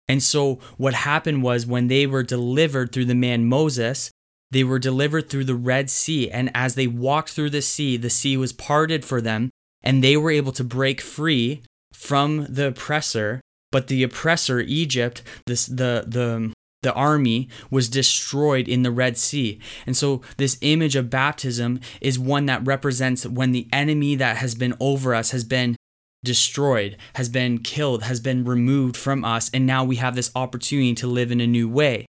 And 0.10 0.24
so 0.24 0.60
what 0.78 0.94
happened 0.94 1.44
was 1.44 1.66
when 1.66 1.88
they 1.88 2.08
were 2.08 2.24
delivered 2.24 2.92
through 2.92 3.06
the 3.06 3.16
man 3.16 3.46
Moses, 3.46 4.12
they 4.52 4.64
were 4.64 4.80
delivered 4.80 5.30
through 5.30 5.46
the 5.46 5.56
Red 5.56 5.90
Sea. 5.90 6.32
And 6.32 6.50
as 6.56 6.76
they 6.76 6.88
walked 6.88 7.32
through 7.32 7.50
the 7.50 7.62
sea, 7.62 7.98
the 7.98 8.10
sea 8.10 8.38
was 8.38 8.54
parted 8.54 9.04
for 9.04 9.20
them, 9.20 9.50
and 9.84 10.04
they 10.04 10.16
were 10.16 10.32
able 10.32 10.54
to 10.54 10.64
break 10.64 11.02
free 11.02 11.62
from 11.94 12.46
the 12.50 12.68
oppressor. 12.68 13.42
But 13.72 13.88
the 13.88 14.04
oppressor, 14.04 14.62
Egypt, 14.62 15.24
this 15.46 15.66
the 15.66 16.06
the 16.08 16.54
the 16.84 16.94
army 16.94 17.50
was 17.70 17.90
destroyed 17.90 18.68
in 18.68 18.84
the 18.84 18.92
Red 18.92 19.18
Sea. 19.18 19.60
And 19.86 19.98
so, 19.98 20.22
this 20.38 20.58
image 20.62 20.96
of 20.96 21.10
baptism 21.10 21.82
is 22.00 22.18
one 22.18 22.46
that 22.46 22.66
represents 22.66 23.26
when 23.26 23.52
the 23.52 23.68
enemy 23.74 24.16
that 24.16 24.38
has 24.38 24.56
been 24.56 24.76
over 24.80 25.14
us 25.14 25.32
has 25.32 25.44
been 25.44 25.76
destroyed, 26.24 26.97
has 27.15 27.29
been 27.29 27.59
killed, 27.59 28.03
has 28.03 28.19
been 28.19 28.43
removed 28.43 28.97
from 28.97 29.24
us, 29.24 29.50
and 29.53 29.65
now 29.65 29.83
we 29.83 29.97
have 29.97 30.15
this 30.15 30.31
opportunity 30.36 30.93
to 30.95 31.07
live 31.07 31.31
in 31.31 31.41
a 31.41 31.47
new 31.47 31.69
way. 31.69 32.05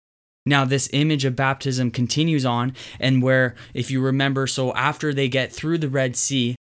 Now, 0.45 0.63
this 0.63 0.89
image 0.93 1.25
of 1.25 1.35
baptism 1.35 1.89
continues 1.89 2.45
on, 2.45 2.73
and 2.99 3.23
where, 3.23 3.55
if 3.73 3.89
you 3.89 3.99
remember, 3.99 4.45
so 4.45 4.73
after 4.73 5.13
they 5.13 5.27
get 5.27 5.51
through 5.51 5.79
the 5.79 5.89
Red 5.89 6.15
Sea, 6.15 6.55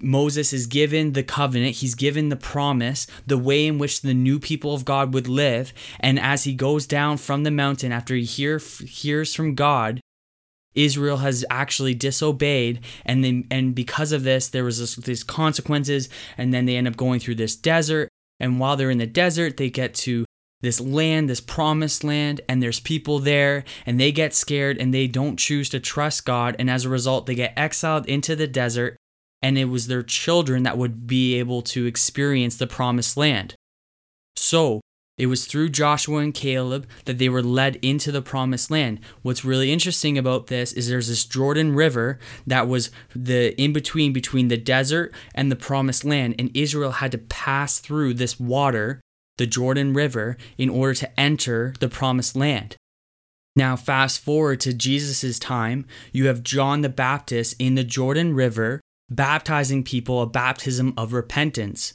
Moses 0.00 0.52
is 0.52 0.66
given 0.66 1.12
the 1.12 1.22
covenant, 1.22 1.76
he's 1.76 1.94
given 1.94 2.28
the 2.28 2.36
promise, 2.36 3.06
the 3.26 3.38
way 3.38 3.66
in 3.66 3.78
which 3.78 4.00
the 4.00 4.14
new 4.14 4.40
people 4.40 4.74
of 4.74 4.84
God 4.84 5.14
would 5.14 5.28
live. 5.28 5.72
And 6.00 6.18
as 6.18 6.44
he 6.44 6.54
goes 6.54 6.86
down 6.86 7.18
from 7.18 7.44
the 7.44 7.50
mountain 7.50 7.92
after 7.92 8.14
he 8.14 8.24
hear, 8.24 8.58
hears 8.58 9.34
from 9.34 9.54
God, 9.54 10.00
Israel 10.74 11.18
has 11.18 11.44
actually 11.50 11.94
disobeyed, 11.94 12.80
and 13.04 13.24
then 13.24 13.46
and 13.50 13.74
because 13.74 14.12
of 14.12 14.24
this, 14.24 14.48
there 14.48 14.64
was 14.64 14.78
this, 14.78 14.96
these 14.96 15.24
consequences, 15.24 16.08
and 16.38 16.52
then 16.52 16.66
they 16.66 16.76
end 16.76 16.88
up 16.88 16.96
going 16.96 17.20
through 17.20 17.36
this 17.36 17.56
desert. 17.56 18.08
And 18.40 18.58
while 18.58 18.76
they're 18.76 18.90
in 18.90 18.98
the 18.98 19.06
desert, 19.06 19.56
they 19.56 19.70
get 19.70 19.94
to 19.94 20.24
this 20.62 20.80
land, 20.80 21.28
this 21.28 21.40
promised 21.40 22.04
land, 22.04 22.40
and 22.48 22.62
there's 22.62 22.80
people 22.80 23.18
there, 23.18 23.64
and 23.84 24.00
they 24.00 24.12
get 24.12 24.32
scared 24.32 24.78
and 24.78 24.94
they 24.94 25.06
don't 25.06 25.36
choose 25.36 25.68
to 25.70 25.80
trust 25.80 26.24
God. 26.24 26.56
And 26.58 26.70
as 26.70 26.84
a 26.84 26.88
result, 26.88 27.26
they 27.26 27.34
get 27.34 27.52
exiled 27.56 28.06
into 28.06 28.34
the 28.34 28.46
desert, 28.46 28.96
and 29.42 29.58
it 29.58 29.66
was 29.66 29.88
their 29.88 30.04
children 30.04 30.62
that 30.62 30.78
would 30.78 31.06
be 31.06 31.34
able 31.38 31.62
to 31.62 31.86
experience 31.86 32.56
the 32.56 32.66
promised 32.66 33.16
land. 33.16 33.54
So, 34.36 34.80
it 35.22 35.26
was 35.26 35.46
through 35.46 35.68
Joshua 35.68 36.18
and 36.18 36.34
Caleb 36.34 36.84
that 37.04 37.18
they 37.18 37.28
were 37.28 37.44
led 37.44 37.76
into 37.76 38.10
the 38.10 38.20
promised 38.20 38.72
land. 38.72 38.98
What's 39.22 39.44
really 39.44 39.72
interesting 39.72 40.18
about 40.18 40.48
this 40.48 40.72
is 40.72 40.88
there's 40.88 41.06
this 41.06 41.24
Jordan 41.24 41.76
River 41.76 42.18
that 42.44 42.66
was 42.66 42.90
the 43.14 43.54
in 43.54 43.72
between 43.72 44.12
between 44.12 44.48
the 44.48 44.56
desert 44.56 45.14
and 45.32 45.48
the 45.48 45.54
promised 45.54 46.04
land 46.04 46.34
and 46.40 46.50
Israel 46.56 46.90
had 46.90 47.12
to 47.12 47.18
pass 47.18 47.78
through 47.78 48.14
this 48.14 48.40
water 48.40 49.00
the 49.38 49.46
Jordan 49.46 49.94
River 49.94 50.36
in 50.58 50.68
order 50.68 50.94
to 50.94 51.20
enter 51.20 51.72
the 51.78 51.88
promised 51.88 52.34
land. 52.34 52.74
Now, 53.54 53.76
fast 53.76 54.18
forward 54.18 54.58
to 54.62 54.74
Jesus' 54.74 55.38
time, 55.38 55.86
you 56.10 56.26
have 56.26 56.42
John 56.42 56.80
the 56.80 56.88
Baptist 56.88 57.54
in 57.60 57.76
the 57.76 57.84
Jordan 57.84 58.34
River 58.34 58.80
baptizing 59.08 59.84
people 59.84 60.20
a 60.20 60.26
baptism 60.26 60.94
of 60.96 61.12
repentance. 61.12 61.92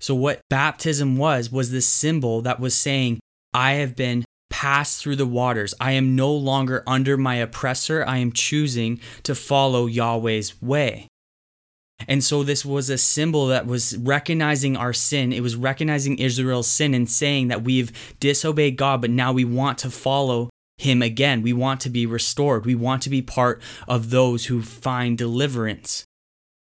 So, 0.00 0.14
what 0.14 0.40
baptism 0.48 1.16
was, 1.16 1.52
was 1.52 1.70
this 1.70 1.86
symbol 1.86 2.40
that 2.42 2.58
was 2.58 2.74
saying, 2.74 3.20
I 3.52 3.74
have 3.74 3.94
been 3.94 4.24
passed 4.48 5.00
through 5.00 5.16
the 5.16 5.26
waters. 5.26 5.74
I 5.80 5.92
am 5.92 6.16
no 6.16 6.32
longer 6.32 6.82
under 6.86 7.16
my 7.16 7.36
oppressor. 7.36 8.04
I 8.06 8.18
am 8.18 8.32
choosing 8.32 9.00
to 9.22 9.34
follow 9.34 9.86
Yahweh's 9.86 10.60
way. 10.60 11.06
And 12.08 12.24
so 12.24 12.42
this 12.42 12.64
was 12.64 12.88
a 12.88 12.98
symbol 12.98 13.48
that 13.48 13.66
was 13.66 13.96
recognizing 13.96 14.76
our 14.76 14.92
sin. 14.92 15.32
It 15.32 15.42
was 15.42 15.56
recognizing 15.56 16.18
Israel's 16.18 16.66
sin 16.66 16.94
and 16.94 17.08
saying 17.08 17.48
that 17.48 17.62
we've 17.62 17.92
disobeyed 18.20 18.76
God, 18.76 19.02
but 19.02 19.10
now 19.10 19.32
we 19.32 19.44
want 19.44 19.78
to 19.78 19.90
follow 19.90 20.50
him 20.78 21.02
again. 21.02 21.42
We 21.42 21.52
want 21.52 21.80
to 21.82 21.90
be 21.90 22.06
restored. 22.06 22.64
We 22.64 22.74
want 22.74 23.02
to 23.02 23.10
be 23.10 23.22
part 23.22 23.60
of 23.86 24.10
those 24.10 24.46
who 24.46 24.62
find 24.62 25.18
deliverance. 25.18 26.04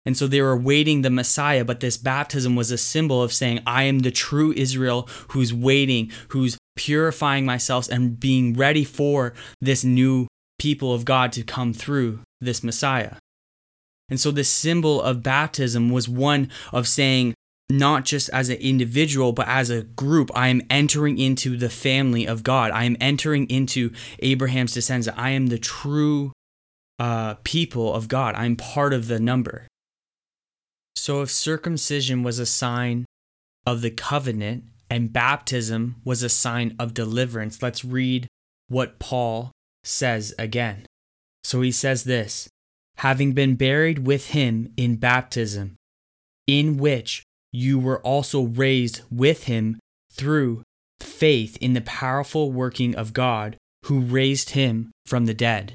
And 0.05 0.17
so 0.17 0.27
they 0.27 0.41
were 0.41 0.57
waiting 0.57 1.01
the 1.01 1.09
Messiah, 1.09 1.63
but 1.63 1.79
this 1.79 1.97
baptism 1.97 2.55
was 2.55 2.71
a 2.71 2.77
symbol 2.77 3.21
of 3.23 3.31
saying, 3.31 3.61
I 3.65 3.83
am 3.83 3.99
the 3.99 4.11
true 4.11 4.53
Israel 4.55 5.07
who's 5.29 5.53
waiting, 5.53 6.11
who's 6.29 6.57
purifying 6.75 7.45
myself 7.45 7.87
and 7.89 8.19
being 8.19 8.53
ready 8.53 8.83
for 8.83 9.33
this 9.61 9.83
new 9.83 10.27
people 10.59 10.93
of 10.93 11.05
God 11.05 11.31
to 11.33 11.43
come 11.43 11.73
through 11.73 12.19
this 12.41 12.63
Messiah. 12.63 13.15
And 14.09 14.19
so 14.19 14.31
the 14.31 14.43
symbol 14.43 15.01
of 15.01 15.23
baptism 15.23 15.89
was 15.89 16.09
one 16.09 16.49
of 16.73 16.87
saying, 16.87 17.33
not 17.69 18.03
just 18.03 18.29
as 18.29 18.49
an 18.49 18.57
individual, 18.57 19.31
but 19.31 19.47
as 19.47 19.69
a 19.69 19.83
group, 19.83 20.29
I 20.35 20.49
am 20.49 20.61
entering 20.69 21.17
into 21.17 21.57
the 21.57 21.69
family 21.69 22.25
of 22.27 22.43
God. 22.43 22.71
I 22.71 22.83
am 22.83 22.97
entering 22.99 23.49
into 23.49 23.91
Abraham's 24.19 24.73
descendants. 24.73 25.17
I 25.17 25.29
am 25.29 25.47
the 25.47 25.57
true 25.57 26.33
uh, 26.99 27.35
people 27.43 27.93
of 27.93 28.09
God. 28.09 28.35
I'm 28.35 28.55
part 28.57 28.93
of 28.93 29.07
the 29.07 29.19
number. 29.19 29.65
So 30.95 31.21
if 31.21 31.31
circumcision 31.31 32.23
was 32.23 32.39
a 32.39 32.45
sign 32.45 33.05
of 33.65 33.81
the 33.81 33.91
covenant 33.91 34.65
and 34.89 35.11
baptism 35.11 35.95
was 36.03 36.23
a 36.23 36.29
sign 36.29 36.75
of 36.79 36.93
deliverance, 36.93 37.61
let's 37.61 37.83
read 37.83 38.27
what 38.67 38.99
Paul 38.99 39.51
says 39.83 40.33
again. 40.37 40.85
So 41.43 41.61
he 41.61 41.71
says 41.71 42.03
this 42.03 42.47
having 42.97 43.33
been 43.33 43.55
buried 43.55 44.05
with 44.05 44.29
him 44.29 44.71
in 44.77 44.95
baptism, 44.95 45.75
in 46.47 46.77
which 46.77 47.23
you 47.51 47.79
were 47.79 47.99
also 48.01 48.43
raised 48.43 49.01
with 49.11 49.45
him 49.45 49.79
through 50.11 50.63
faith 50.99 51.57
in 51.57 51.73
the 51.73 51.81
powerful 51.81 52.51
working 52.51 52.95
of 52.95 53.13
God 53.13 53.57
who 53.85 53.99
raised 53.99 54.51
him 54.51 54.91
from 55.05 55.25
the 55.25 55.33
dead. 55.33 55.73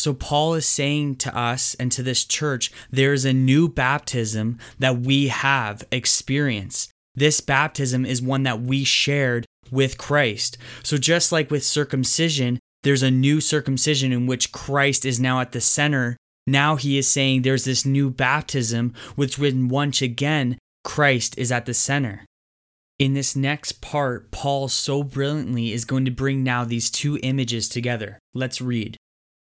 So, 0.00 0.14
Paul 0.14 0.54
is 0.54 0.66
saying 0.66 1.16
to 1.16 1.36
us 1.36 1.74
and 1.74 1.92
to 1.92 2.02
this 2.02 2.24
church, 2.24 2.72
there 2.90 3.12
is 3.12 3.24
a 3.24 3.32
new 3.32 3.68
baptism 3.68 4.58
that 4.78 5.00
we 5.00 5.28
have 5.28 5.84
experienced. 5.92 6.90
This 7.14 7.40
baptism 7.40 8.06
is 8.06 8.22
one 8.22 8.44
that 8.44 8.62
we 8.62 8.84
shared 8.84 9.46
with 9.70 9.98
Christ. 9.98 10.58
So, 10.82 10.96
just 10.96 11.32
like 11.32 11.50
with 11.50 11.64
circumcision, 11.64 12.58
there's 12.82 13.02
a 13.02 13.10
new 13.10 13.40
circumcision 13.40 14.12
in 14.12 14.26
which 14.26 14.52
Christ 14.52 15.04
is 15.04 15.20
now 15.20 15.40
at 15.40 15.52
the 15.52 15.60
center 15.60 16.16
now 16.50 16.74
he 16.76 16.98
is 16.98 17.06
saying 17.06 17.42
there's 17.42 17.64
this 17.64 17.86
new 17.86 18.10
baptism, 18.10 18.92
which 19.14 19.38
when 19.38 19.68
once 19.68 20.02
again 20.02 20.58
Christ 20.82 21.38
is 21.38 21.52
at 21.52 21.66
the 21.66 21.74
center. 21.74 22.24
In 22.98 23.14
this 23.14 23.36
next 23.36 23.80
part, 23.80 24.30
Paul 24.30 24.68
so 24.68 25.02
brilliantly 25.02 25.72
is 25.72 25.84
going 25.84 26.04
to 26.04 26.10
bring 26.10 26.42
now 26.42 26.64
these 26.64 26.90
two 26.90 27.18
images 27.22 27.68
together. 27.68 28.18
Let's 28.34 28.60
read. 28.60 28.96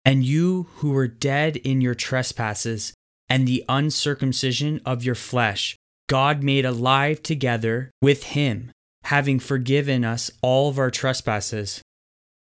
And 0.05 0.23
you 0.23 0.67
who 0.75 0.91
were 0.91 1.07
dead 1.07 1.57
in 1.57 1.81
your 1.81 1.95
trespasses 1.95 2.93
and 3.27 3.47
the 3.47 3.65
uncircumcision 3.67 4.79
of 4.85 5.03
your 5.03 5.15
flesh, 5.15 5.75
God 6.07 6.43
made 6.43 6.63
alive 6.63 7.23
together 7.23 7.89
with 8.01 8.23
him, 8.23 8.71
having 9.05 9.39
forgiven 9.39 10.05
us 10.05 10.29
all 10.43 10.69
of 10.69 10.77
our 10.77 10.91
trespasses, 10.91 11.81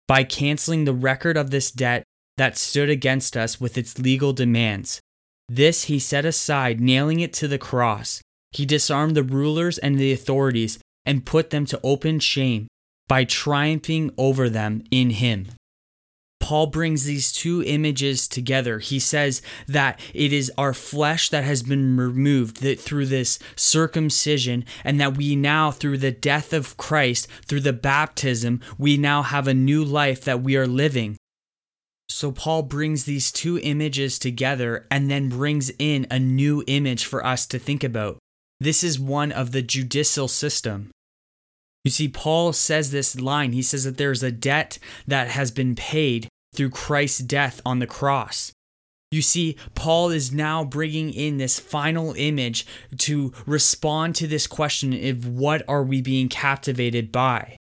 by 0.07 0.25
canceling 0.25 0.83
the 0.83 0.93
record 0.93 1.37
of 1.37 1.51
this 1.51 1.71
debt 1.71 2.03
that 2.35 2.57
stood 2.57 2.89
against 2.89 3.37
us 3.37 3.61
with 3.61 3.77
its 3.77 3.97
legal 3.97 4.33
demands. 4.33 4.99
This 5.47 5.85
he 5.85 5.99
set 5.99 6.25
aside, 6.25 6.81
nailing 6.81 7.21
it 7.21 7.31
to 7.33 7.47
the 7.47 7.57
cross. 7.57 8.21
He 8.51 8.65
disarmed 8.65 9.15
the 9.15 9.23
rulers 9.23 9.77
and 9.77 9.97
the 9.97 10.11
authorities 10.11 10.79
and 11.05 11.25
put 11.25 11.49
them 11.49 11.65
to 11.67 11.79
open 11.83 12.19
shame 12.19 12.67
by 13.07 13.23
triumphing 13.23 14.11
over 14.17 14.49
them 14.49 14.83
in 14.91 15.11
him. 15.11 15.47
Paul 16.43 16.67
brings 16.67 17.05
these 17.05 17.31
two 17.31 17.63
images 17.63 18.27
together. 18.27 18.79
He 18.79 18.99
says 18.99 19.41
that 19.65 19.97
it 20.13 20.33
is 20.33 20.51
our 20.57 20.73
flesh 20.73 21.29
that 21.29 21.45
has 21.45 21.63
been 21.63 21.95
removed 21.95 22.61
that 22.61 22.81
through 22.81 23.05
this 23.05 23.39
circumcision, 23.55 24.65
and 24.83 24.99
that 24.99 25.15
we 25.15 25.37
now, 25.37 25.71
through 25.71 25.99
the 25.99 26.11
death 26.11 26.51
of 26.51 26.75
Christ, 26.75 27.29
through 27.45 27.61
the 27.61 27.71
baptism, 27.71 28.59
we 28.77 28.97
now 28.97 29.21
have 29.21 29.47
a 29.47 29.53
new 29.53 29.85
life 29.85 30.19
that 30.25 30.43
we 30.43 30.57
are 30.57 30.67
living. 30.67 31.15
So 32.09 32.33
Paul 32.33 32.63
brings 32.63 33.05
these 33.05 33.31
two 33.31 33.57
images 33.63 34.19
together 34.19 34.85
and 34.91 35.09
then 35.09 35.29
brings 35.29 35.71
in 35.79 36.05
a 36.11 36.19
new 36.19 36.61
image 36.67 37.05
for 37.05 37.25
us 37.25 37.47
to 37.47 37.57
think 37.57 37.85
about. 37.85 38.17
This 38.59 38.83
is 38.83 38.99
one 38.99 39.31
of 39.31 39.53
the 39.53 39.61
judicial 39.61 40.27
system. 40.27 40.91
You 41.85 41.91
see, 41.91 42.09
Paul 42.09 42.51
says 42.51 42.91
this 42.91 43.17
line. 43.17 43.53
He 43.53 43.61
says 43.61 43.85
that 43.85 43.97
there's 43.97 44.23
a 44.23 44.31
debt 44.31 44.77
that 45.07 45.29
has 45.29 45.49
been 45.49 45.75
paid 45.75 46.27
through 46.53 46.69
Christ's 46.69 47.19
death 47.19 47.61
on 47.65 47.79
the 47.79 47.87
cross. 47.87 48.51
You 49.11 49.21
see, 49.21 49.57
Paul 49.75 50.09
is 50.09 50.31
now 50.31 50.63
bringing 50.63 51.13
in 51.13 51.37
this 51.37 51.59
final 51.59 52.15
image 52.17 52.65
to 52.97 53.31
respond 53.45 54.15
to 54.15 54.27
this 54.27 54.47
question 54.47 54.91
of 54.91 55.27
what 55.27 55.61
are 55.67 55.83
we 55.83 56.01
being 56.01 56.29
captivated 56.29 57.11
by? 57.11 57.57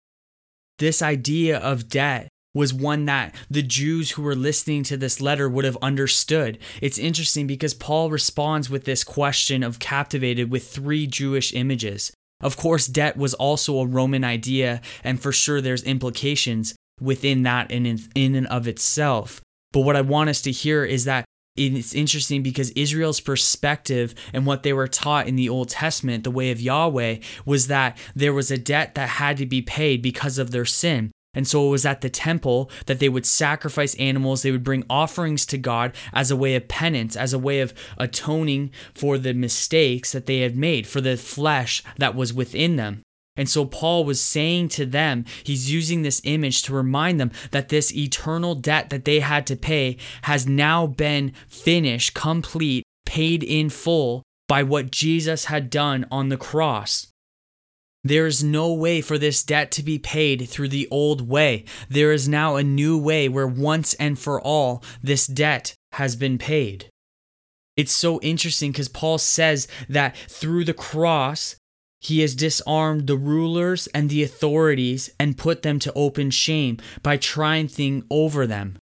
This 0.78 1.02
idea 1.02 1.58
of 1.58 1.90
debt 1.90 2.28
was 2.54 2.72
one 2.72 3.04
that 3.04 3.34
the 3.50 3.62
Jews 3.62 4.12
who 4.12 4.22
were 4.22 4.34
listening 4.34 4.82
to 4.84 4.96
this 4.96 5.20
letter 5.20 5.48
would 5.48 5.66
have 5.66 5.78
understood. 5.82 6.58
It's 6.80 6.98
interesting 6.98 7.46
because 7.46 7.74
Paul 7.74 8.10
responds 8.10 8.70
with 8.70 8.84
this 8.84 9.04
question 9.04 9.62
of 9.62 9.78
captivated 9.78 10.50
with 10.50 10.66
three 10.68 11.06
Jewish 11.06 11.52
images. 11.54 12.12
Of 12.40 12.56
course, 12.56 12.86
debt 12.86 13.16
was 13.16 13.34
also 13.34 13.78
a 13.78 13.86
Roman 13.86 14.24
idea, 14.24 14.80
and 15.04 15.20
for 15.20 15.32
sure 15.32 15.60
there's 15.60 15.84
implications 15.84 16.74
within 17.02 17.42
that 17.42 17.70
in, 17.70 17.98
in 18.14 18.34
and 18.34 18.46
of 18.46 18.68
itself. 18.68 19.40
But 19.72 19.80
what 19.80 19.96
I 19.96 20.02
want 20.02 20.30
us 20.30 20.42
to 20.42 20.52
hear 20.52 20.84
is 20.84 21.04
that 21.04 21.24
it's 21.54 21.94
interesting 21.94 22.42
because 22.42 22.70
Israel's 22.70 23.20
perspective 23.20 24.14
and 24.32 24.46
what 24.46 24.62
they 24.62 24.72
were 24.72 24.88
taught 24.88 25.28
in 25.28 25.36
the 25.36 25.50
Old 25.50 25.68
Testament, 25.68 26.24
the 26.24 26.30
way 26.30 26.50
of 26.50 26.60
Yahweh, 26.60 27.18
was 27.44 27.66
that 27.66 27.98
there 28.14 28.32
was 28.32 28.50
a 28.50 28.56
debt 28.56 28.94
that 28.94 29.08
had 29.10 29.36
to 29.36 29.46
be 29.46 29.60
paid 29.60 30.00
because 30.00 30.38
of 30.38 30.50
their 30.50 30.64
sin. 30.64 31.10
And 31.34 31.48
so 31.48 31.66
it 31.66 31.70
was 31.70 31.86
at 31.86 32.02
the 32.02 32.10
temple 32.10 32.70
that 32.86 32.98
they 32.98 33.08
would 33.08 33.24
sacrifice 33.24 33.94
animals. 33.96 34.42
They 34.42 34.50
would 34.50 34.64
bring 34.64 34.84
offerings 34.88 35.46
to 35.46 35.58
God 35.58 35.94
as 36.12 36.30
a 36.30 36.36
way 36.36 36.54
of 36.54 36.68
penance, 36.68 37.16
as 37.16 37.32
a 37.32 37.38
way 37.38 37.60
of 37.60 37.72
atoning 37.98 38.70
for 38.94 39.16
the 39.16 39.32
mistakes 39.32 40.12
that 40.12 40.26
they 40.26 40.40
had 40.40 40.56
made, 40.56 40.86
for 40.86 41.00
the 41.00 41.16
flesh 41.16 41.82
that 41.98 42.14
was 42.14 42.34
within 42.34 42.76
them. 42.76 43.02
And 43.36 43.48
so 43.48 43.64
Paul 43.64 44.04
was 44.04 44.20
saying 44.20 44.68
to 44.70 44.84
them, 44.84 45.24
he's 45.42 45.72
using 45.72 46.02
this 46.02 46.20
image 46.24 46.62
to 46.62 46.74
remind 46.74 47.18
them 47.18 47.30
that 47.50 47.70
this 47.70 47.94
eternal 47.94 48.54
debt 48.54 48.90
that 48.90 49.04
they 49.04 49.20
had 49.20 49.46
to 49.46 49.56
pay 49.56 49.96
has 50.22 50.46
now 50.46 50.86
been 50.86 51.32
finished, 51.48 52.14
complete, 52.14 52.84
paid 53.06 53.42
in 53.42 53.70
full 53.70 54.22
by 54.48 54.62
what 54.62 54.90
Jesus 54.90 55.46
had 55.46 55.70
done 55.70 56.06
on 56.10 56.28
the 56.28 56.36
cross. 56.36 57.06
There 58.04 58.26
is 58.26 58.42
no 58.42 58.72
way 58.72 59.00
for 59.00 59.16
this 59.16 59.44
debt 59.44 59.70
to 59.72 59.82
be 59.82 59.98
paid 59.98 60.48
through 60.48 60.68
the 60.68 60.88
old 60.90 61.28
way. 61.28 61.64
There 61.88 62.12
is 62.12 62.28
now 62.28 62.56
a 62.56 62.64
new 62.64 62.98
way 62.98 63.28
where 63.28 63.46
once 63.46 63.94
and 63.94 64.18
for 64.18 64.40
all 64.40 64.82
this 65.02 65.26
debt 65.26 65.74
has 65.92 66.16
been 66.16 66.36
paid. 66.36 66.88
It's 67.76 67.92
so 67.92 68.20
interesting 68.20 68.72
because 68.72 68.88
Paul 68.88 69.18
says 69.18 69.68
that 69.88 70.16
through 70.16 70.64
the 70.64 70.74
cross, 70.74 71.56
he 72.02 72.20
has 72.20 72.34
disarmed 72.34 73.06
the 73.06 73.16
rulers 73.16 73.86
and 73.94 74.10
the 74.10 74.22
authorities 74.22 75.08
and 75.20 75.38
put 75.38 75.62
them 75.62 75.78
to 75.78 75.92
open 75.94 76.30
shame 76.30 76.78
by 77.02 77.16
triumphing 77.16 78.04
over 78.10 78.46
them. 78.46 78.76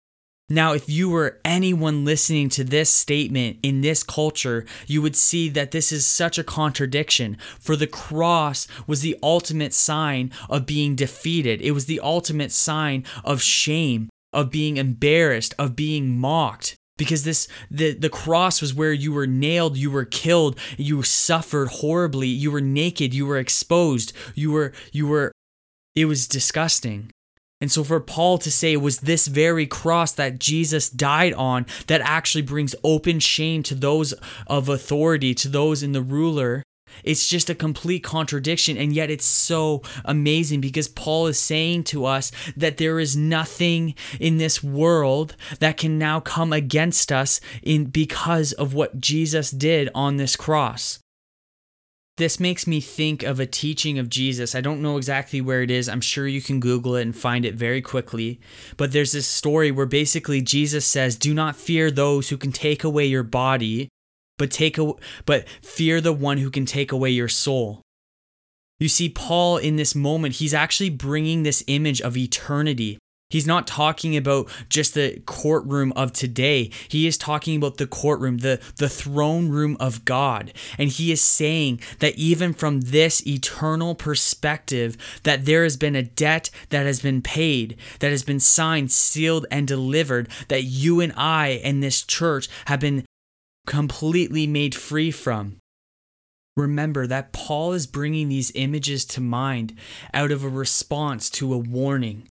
Now, 0.48 0.72
if 0.72 0.88
you 0.88 1.10
were 1.10 1.40
anyone 1.44 2.06
listening 2.06 2.48
to 2.50 2.64
this 2.64 2.88
statement 2.88 3.58
in 3.62 3.82
this 3.82 4.02
culture, 4.02 4.64
you 4.86 5.02
would 5.02 5.16
see 5.16 5.50
that 5.50 5.72
this 5.72 5.92
is 5.92 6.06
such 6.06 6.38
a 6.38 6.44
contradiction. 6.44 7.36
For 7.60 7.76
the 7.76 7.86
cross 7.86 8.66
was 8.86 9.02
the 9.02 9.18
ultimate 9.22 9.74
sign 9.74 10.32
of 10.48 10.64
being 10.64 10.94
defeated, 10.94 11.60
it 11.60 11.72
was 11.72 11.84
the 11.84 12.00
ultimate 12.00 12.52
sign 12.52 13.04
of 13.24 13.42
shame, 13.42 14.08
of 14.32 14.50
being 14.50 14.78
embarrassed, 14.78 15.54
of 15.58 15.76
being 15.76 16.18
mocked. 16.18 16.76
Because 16.98 17.24
this 17.24 17.48
the, 17.70 17.94
the 17.94 18.10
cross 18.10 18.60
was 18.60 18.74
where 18.74 18.92
you 18.92 19.12
were 19.12 19.26
nailed, 19.26 19.78
you 19.78 19.90
were 19.90 20.04
killed, 20.04 20.58
you 20.76 21.02
suffered 21.02 21.68
horribly, 21.68 22.28
you 22.28 22.50
were 22.50 22.60
naked, 22.60 23.14
you 23.14 23.24
were 23.24 23.38
exposed, 23.38 24.12
you 24.34 24.52
were 24.52 24.72
you 24.92 25.06
were 25.06 25.32
it 25.96 26.04
was 26.04 26.28
disgusting. 26.28 27.10
And 27.60 27.72
so, 27.72 27.82
for 27.82 27.98
Paul 27.98 28.38
to 28.38 28.52
say 28.52 28.72
it 28.72 28.82
was 28.82 29.00
this 29.00 29.26
very 29.26 29.66
cross 29.66 30.12
that 30.12 30.38
Jesus 30.38 30.88
died 30.88 31.32
on 31.34 31.66
that 31.88 32.00
actually 32.02 32.42
brings 32.42 32.74
open 32.84 33.18
shame 33.18 33.64
to 33.64 33.74
those 33.74 34.14
of 34.46 34.68
authority, 34.68 35.34
to 35.34 35.48
those 35.48 35.82
in 35.82 35.92
the 35.92 36.02
ruler, 36.02 36.62
it's 37.04 37.28
just 37.28 37.50
a 37.50 37.54
complete 37.54 38.02
contradiction. 38.04 38.76
And 38.76 38.92
yet, 38.92 39.10
it's 39.10 39.24
so 39.24 39.82
amazing 40.04 40.60
because 40.60 40.88
Paul 40.88 41.26
is 41.26 41.38
saying 41.38 41.84
to 41.84 42.04
us 42.04 42.30
that 42.56 42.76
there 42.76 42.98
is 42.98 43.16
nothing 43.16 43.94
in 44.20 44.38
this 44.38 44.62
world 44.62 45.36
that 45.60 45.76
can 45.76 45.98
now 45.98 46.20
come 46.20 46.52
against 46.52 47.12
us 47.12 47.40
in 47.62 47.86
because 47.86 48.52
of 48.52 48.74
what 48.74 49.00
Jesus 49.00 49.50
did 49.50 49.90
on 49.94 50.16
this 50.16 50.36
cross. 50.36 50.98
This 52.18 52.40
makes 52.40 52.66
me 52.66 52.80
think 52.80 53.22
of 53.22 53.38
a 53.38 53.46
teaching 53.46 53.96
of 53.96 54.10
Jesus. 54.10 54.56
I 54.56 54.60
don't 54.60 54.82
know 54.82 54.96
exactly 54.96 55.40
where 55.40 55.62
it 55.62 55.70
is. 55.70 55.88
I'm 55.88 56.00
sure 56.00 56.26
you 56.26 56.42
can 56.42 56.58
Google 56.58 56.96
it 56.96 57.02
and 57.02 57.16
find 57.16 57.44
it 57.44 57.54
very 57.54 57.80
quickly. 57.80 58.40
But 58.76 58.90
there's 58.90 59.12
this 59.12 59.28
story 59.28 59.70
where 59.70 59.86
basically 59.86 60.42
Jesus 60.42 60.84
says, 60.84 61.14
"Do 61.14 61.32
not 61.32 61.54
fear 61.54 61.92
those 61.92 62.28
who 62.28 62.36
can 62.36 62.50
take 62.50 62.82
away 62.82 63.06
your 63.06 63.22
body, 63.22 63.88
but 64.38 64.50
take 64.50 64.78
a, 64.78 64.92
but 65.26 65.46
fear 65.60 66.00
the 66.00 66.12
one 66.12 66.38
who 66.38 66.50
can 66.50 66.64
take 66.64 66.90
away 66.92 67.10
your 67.10 67.28
soul." 67.28 67.82
You 68.80 68.88
see 68.88 69.08
Paul 69.08 69.56
in 69.56 69.76
this 69.76 69.94
moment, 69.94 70.36
he's 70.36 70.54
actually 70.54 70.90
bringing 70.90 71.42
this 71.42 71.64
image 71.66 72.00
of 72.00 72.16
eternity 72.16 72.98
He's 73.30 73.46
not 73.46 73.66
talking 73.66 74.16
about 74.16 74.48
just 74.70 74.94
the 74.94 75.20
courtroom 75.26 75.92
of 75.94 76.14
today. 76.14 76.70
He 76.88 77.06
is 77.06 77.18
talking 77.18 77.56
about 77.56 77.76
the 77.76 77.86
courtroom, 77.86 78.38
the, 78.38 78.58
the 78.76 78.88
throne 78.88 79.50
room 79.50 79.76
of 79.78 80.06
God. 80.06 80.54
And 80.78 80.88
he 80.88 81.12
is 81.12 81.20
saying 81.20 81.80
that 81.98 82.16
even 82.16 82.54
from 82.54 82.80
this 82.80 83.26
eternal 83.26 83.94
perspective, 83.94 84.96
that 85.24 85.44
there 85.44 85.62
has 85.62 85.76
been 85.76 85.94
a 85.94 86.02
debt 86.02 86.48
that 86.70 86.86
has 86.86 87.00
been 87.00 87.20
paid, 87.20 87.76
that 88.00 88.10
has 88.10 88.22
been 88.22 88.40
signed, 88.40 88.90
sealed, 88.90 89.44
and 89.50 89.68
delivered, 89.68 90.30
that 90.48 90.62
you 90.62 91.00
and 91.00 91.12
I 91.14 91.60
and 91.62 91.82
this 91.82 92.02
church 92.02 92.48
have 92.64 92.80
been 92.80 93.04
completely 93.68 94.46
made 94.46 94.74
free 94.74 95.10
from. 95.10 95.58
Remember 96.56 97.06
that 97.06 97.34
Paul 97.34 97.74
is 97.74 97.86
bringing 97.86 98.30
these 98.30 98.50
images 98.54 99.04
to 99.04 99.20
mind 99.20 99.74
out 100.14 100.32
of 100.32 100.42
a 100.42 100.48
response 100.48 101.28
to 101.30 101.52
a 101.52 101.58
warning. 101.58 102.26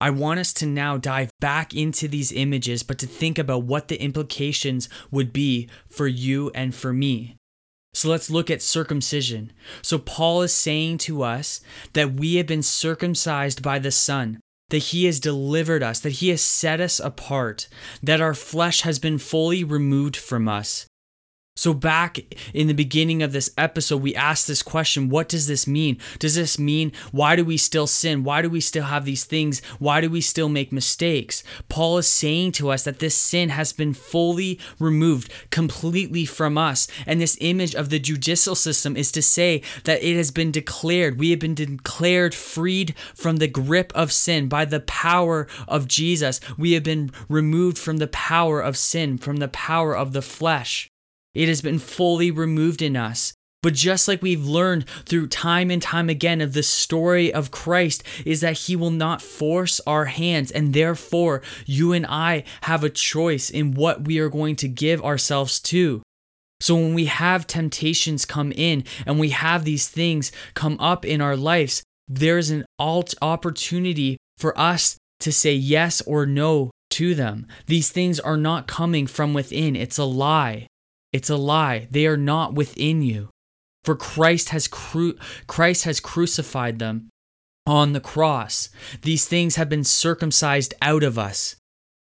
I 0.00 0.08
want 0.08 0.40
us 0.40 0.54
to 0.54 0.66
now 0.66 0.96
dive 0.96 1.30
back 1.38 1.74
into 1.74 2.08
these 2.08 2.32
images, 2.32 2.82
but 2.82 2.98
to 3.00 3.06
think 3.06 3.38
about 3.38 3.64
what 3.64 3.88
the 3.88 4.02
implications 4.02 4.88
would 5.10 5.34
be 5.34 5.68
for 5.90 6.08
you 6.08 6.50
and 6.54 6.74
for 6.74 6.94
me. 6.94 7.36
So 7.92 8.08
let's 8.08 8.30
look 8.30 8.50
at 8.50 8.62
circumcision. 8.62 9.52
So 9.82 9.98
Paul 9.98 10.40
is 10.40 10.54
saying 10.54 10.98
to 10.98 11.22
us 11.22 11.60
that 11.92 12.14
we 12.14 12.36
have 12.36 12.46
been 12.46 12.62
circumcised 12.62 13.62
by 13.62 13.78
the 13.78 13.90
Son, 13.90 14.40
that 14.70 14.78
he 14.78 15.04
has 15.04 15.20
delivered 15.20 15.82
us, 15.82 16.00
that 16.00 16.14
he 16.14 16.30
has 16.30 16.42
set 16.42 16.80
us 16.80 16.98
apart, 16.98 17.68
that 18.02 18.20
our 18.20 18.34
flesh 18.34 18.80
has 18.80 18.98
been 18.98 19.18
fully 19.18 19.62
removed 19.62 20.16
from 20.16 20.48
us, 20.48 20.86
so, 21.60 21.74
back 21.74 22.18
in 22.54 22.68
the 22.68 22.72
beginning 22.72 23.22
of 23.22 23.32
this 23.32 23.50
episode, 23.58 24.00
we 24.00 24.14
asked 24.14 24.46
this 24.46 24.62
question 24.62 25.10
What 25.10 25.28
does 25.28 25.46
this 25.46 25.66
mean? 25.66 25.98
Does 26.18 26.34
this 26.34 26.58
mean 26.58 26.90
why 27.12 27.36
do 27.36 27.44
we 27.44 27.58
still 27.58 27.86
sin? 27.86 28.24
Why 28.24 28.40
do 28.40 28.48
we 28.48 28.62
still 28.62 28.84
have 28.84 29.04
these 29.04 29.24
things? 29.24 29.60
Why 29.78 30.00
do 30.00 30.08
we 30.08 30.22
still 30.22 30.48
make 30.48 30.72
mistakes? 30.72 31.42
Paul 31.68 31.98
is 31.98 32.06
saying 32.06 32.52
to 32.52 32.70
us 32.70 32.84
that 32.84 33.00
this 33.00 33.14
sin 33.14 33.50
has 33.50 33.74
been 33.74 33.92
fully 33.92 34.58
removed 34.78 35.30
completely 35.50 36.24
from 36.24 36.56
us. 36.56 36.88
And 37.04 37.20
this 37.20 37.36
image 37.42 37.74
of 37.74 37.90
the 37.90 37.98
judicial 37.98 38.54
system 38.54 38.96
is 38.96 39.12
to 39.12 39.20
say 39.20 39.60
that 39.84 40.02
it 40.02 40.16
has 40.16 40.30
been 40.30 40.52
declared, 40.52 41.18
we 41.18 41.28
have 41.28 41.40
been 41.40 41.54
declared 41.54 42.34
freed 42.34 42.94
from 43.14 43.36
the 43.36 43.48
grip 43.48 43.92
of 43.94 44.12
sin 44.12 44.48
by 44.48 44.64
the 44.64 44.80
power 44.80 45.46
of 45.68 45.88
Jesus. 45.88 46.40
We 46.56 46.72
have 46.72 46.84
been 46.84 47.10
removed 47.28 47.76
from 47.76 47.98
the 47.98 48.08
power 48.08 48.62
of 48.62 48.78
sin, 48.78 49.18
from 49.18 49.36
the 49.36 49.48
power 49.48 49.94
of 49.94 50.14
the 50.14 50.22
flesh. 50.22 50.89
It 51.34 51.48
has 51.48 51.62
been 51.62 51.78
fully 51.78 52.30
removed 52.30 52.82
in 52.82 52.96
us. 52.96 53.32
But 53.62 53.74
just 53.74 54.08
like 54.08 54.22
we've 54.22 54.44
learned 54.44 54.88
through 55.04 55.26
time 55.26 55.70
and 55.70 55.82
time 55.82 56.08
again 56.08 56.40
of 56.40 56.54
the 56.54 56.62
story 56.62 57.32
of 57.32 57.50
Christ, 57.50 58.02
is 58.24 58.40
that 58.40 58.56
He 58.56 58.74
will 58.74 58.90
not 58.90 59.20
force 59.20 59.80
our 59.86 60.06
hands. 60.06 60.50
And 60.50 60.72
therefore, 60.72 61.42
you 61.66 61.92
and 61.92 62.06
I 62.06 62.44
have 62.62 62.82
a 62.82 62.90
choice 62.90 63.50
in 63.50 63.74
what 63.74 64.06
we 64.06 64.18
are 64.18 64.30
going 64.30 64.56
to 64.56 64.68
give 64.68 65.04
ourselves 65.04 65.60
to. 65.60 66.02
So 66.60 66.74
when 66.74 66.94
we 66.94 67.06
have 67.06 67.46
temptations 67.46 68.24
come 68.24 68.52
in 68.52 68.84
and 69.06 69.18
we 69.18 69.30
have 69.30 69.64
these 69.64 69.88
things 69.88 70.32
come 70.54 70.76
up 70.78 71.04
in 71.04 71.20
our 71.20 71.36
lives, 71.36 71.82
there's 72.08 72.50
an 72.50 72.64
alt 72.78 73.14
opportunity 73.22 74.18
for 74.36 74.58
us 74.58 74.96
to 75.20 75.32
say 75.32 75.54
yes 75.54 76.00
or 76.02 76.26
no 76.26 76.70
to 76.90 77.14
them. 77.14 77.46
These 77.66 77.90
things 77.90 78.20
are 78.20 78.36
not 78.36 78.66
coming 78.66 79.06
from 79.06 79.32
within, 79.32 79.76
it's 79.76 79.98
a 79.98 80.04
lie. 80.04 80.66
It's 81.12 81.30
a 81.30 81.36
lie. 81.36 81.88
They 81.90 82.06
are 82.06 82.16
not 82.16 82.54
within 82.54 83.02
you. 83.02 83.30
For 83.84 83.96
Christ 83.96 84.50
has 84.50 84.68
cru- 84.68 85.18
Christ 85.46 85.84
has 85.84 86.00
crucified 86.00 86.78
them 86.78 87.08
on 87.66 87.92
the 87.92 88.00
cross. 88.00 88.68
These 89.02 89.26
things 89.26 89.56
have 89.56 89.68
been 89.68 89.84
circumcised 89.84 90.74
out 90.82 91.02
of 91.02 91.18
us. 91.18 91.56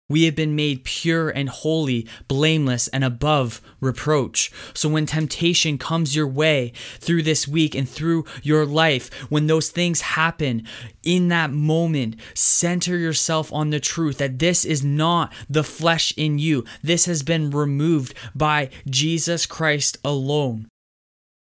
We 0.09 0.25
have 0.25 0.37
been 0.37 0.55
made 0.55 0.85
pure 0.85 1.31
and 1.31 1.49
holy, 1.49 2.07
blameless, 2.29 2.87
and 2.89 3.03
above 3.03 3.61
reproach. 3.81 4.53
So 4.73 4.89
when 4.89 5.05
temptation 5.05 5.79
comes 5.79 6.15
your 6.15 6.29
way 6.29 6.73
through 7.01 7.25
this 7.25 7.49
week 7.49 7.75
and 7.75 7.89
through 7.89 8.25
your 8.43 8.65
life, 8.65 9.13
when 9.31 9.49
those 9.49 9.71
things 9.71 10.03
happen, 10.03 10.65
in 11.03 11.27
that 11.29 11.51
moment, 11.51 12.17
center 12.35 12.97
yourself 12.97 13.53
on 13.53 13.71
the 13.71 13.81
truth 13.81 14.19
that 14.19 14.39
this 14.39 14.65
is 14.65 14.85
not 14.85 15.33
the 15.51 15.65
flesh 15.65 16.15
in 16.17 16.39
you. 16.39 16.65
This 16.83 17.07
has 17.07 17.25
been 17.25 17.51
removed 17.51 18.15
by 18.33 18.71
Jesus 18.89 19.45
Christ 19.45 19.99
alone. 20.05 20.69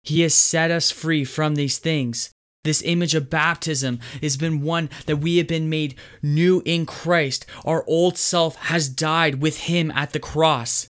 He 0.03 0.23
has 0.23 0.35
set 0.35 0.71
us 0.71 0.91
free 0.91 1.25
from 1.25 1.55
these 1.55 1.79
things. 1.79 2.34
This 2.65 2.83
image 2.83 3.15
of 3.15 3.31
baptism 3.31 4.01
has 4.23 4.39
been 4.39 4.63
one 4.63 4.89
that 5.07 5.19
we 5.19 5.37
have 5.37 5.47
been 5.47 5.69
made 5.69 5.95
new 6.23 6.63
in 6.65 6.87
Christ. 6.87 7.45
Our 7.65 7.85
old 7.87 8.17
self 8.17 8.57
has 8.57 8.89
died 8.89 9.43
with 9.43 9.59
Him 9.59 9.91
at 9.91 10.13
the 10.13 10.19
cross. 10.19 10.89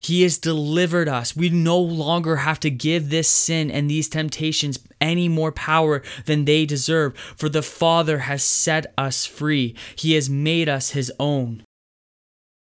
He 0.00 0.22
has 0.22 0.36
delivered 0.36 1.08
us. 1.08 1.34
We 1.34 1.48
no 1.48 1.78
longer 1.78 2.36
have 2.36 2.60
to 2.60 2.70
give 2.70 3.08
this 3.08 3.28
sin 3.28 3.70
and 3.70 3.88
these 3.88 4.10
temptations 4.10 4.78
any 5.00 5.30
more 5.30 5.50
power 5.50 6.02
than 6.26 6.44
they 6.44 6.66
deserve, 6.66 7.16
for 7.34 7.48
the 7.48 7.62
Father 7.62 8.18
has 8.18 8.44
set 8.44 8.92
us 8.98 9.24
free. 9.24 9.74
He 9.96 10.12
has 10.12 10.28
made 10.28 10.68
us 10.68 10.90
His 10.90 11.10
own. 11.18 11.64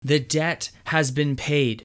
The 0.02 0.18
debt 0.18 0.72
has 0.86 1.12
been 1.12 1.36
paid. 1.36 1.84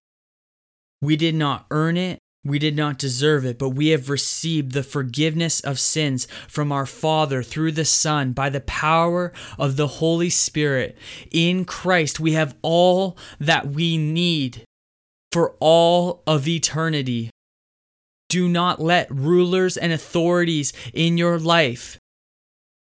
We 1.03 1.15
did 1.15 1.35
not 1.35 1.67
earn 1.69 1.95
it, 1.97 2.17
we 2.45 2.59
did 2.59 2.75
not 2.75 2.99
deserve 2.99 3.43
it, 3.43 3.57
but 3.57 3.69
we 3.69 3.87
have 3.87 4.09
received 4.09 4.71
the 4.71 4.83
forgiveness 4.83 5.59
of 5.61 5.79
sins 5.79 6.27
from 6.47 6.71
our 6.71 6.85
Father 6.85 7.41
through 7.41 7.71
the 7.71 7.85
Son 7.85 8.33
by 8.33 8.49
the 8.49 8.61
power 8.61 9.33
of 9.57 9.75
the 9.75 9.87
Holy 9.87 10.29
Spirit. 10.29 10.95
In 11.31 11.65
Christ, 11.65 12.19
we 12.19 12.33
have 12.33 12.55
all 12.61 13.17
that 13.39 13.67
we 13.69 13.97
need 13.97 14.63
for 15.31 15.55
all 15.59 16.21
of 16.27 16.47
eternity. 16.47 17.31
Do 18.29 18.47
not 18.47 18.79
let 18.79 19.09
rulers 19.09 19.75
and 19.75 19.91
authorities 19.91 20.71
in 20.93 21.17
your 21.17 21.39
life 21.39 21.97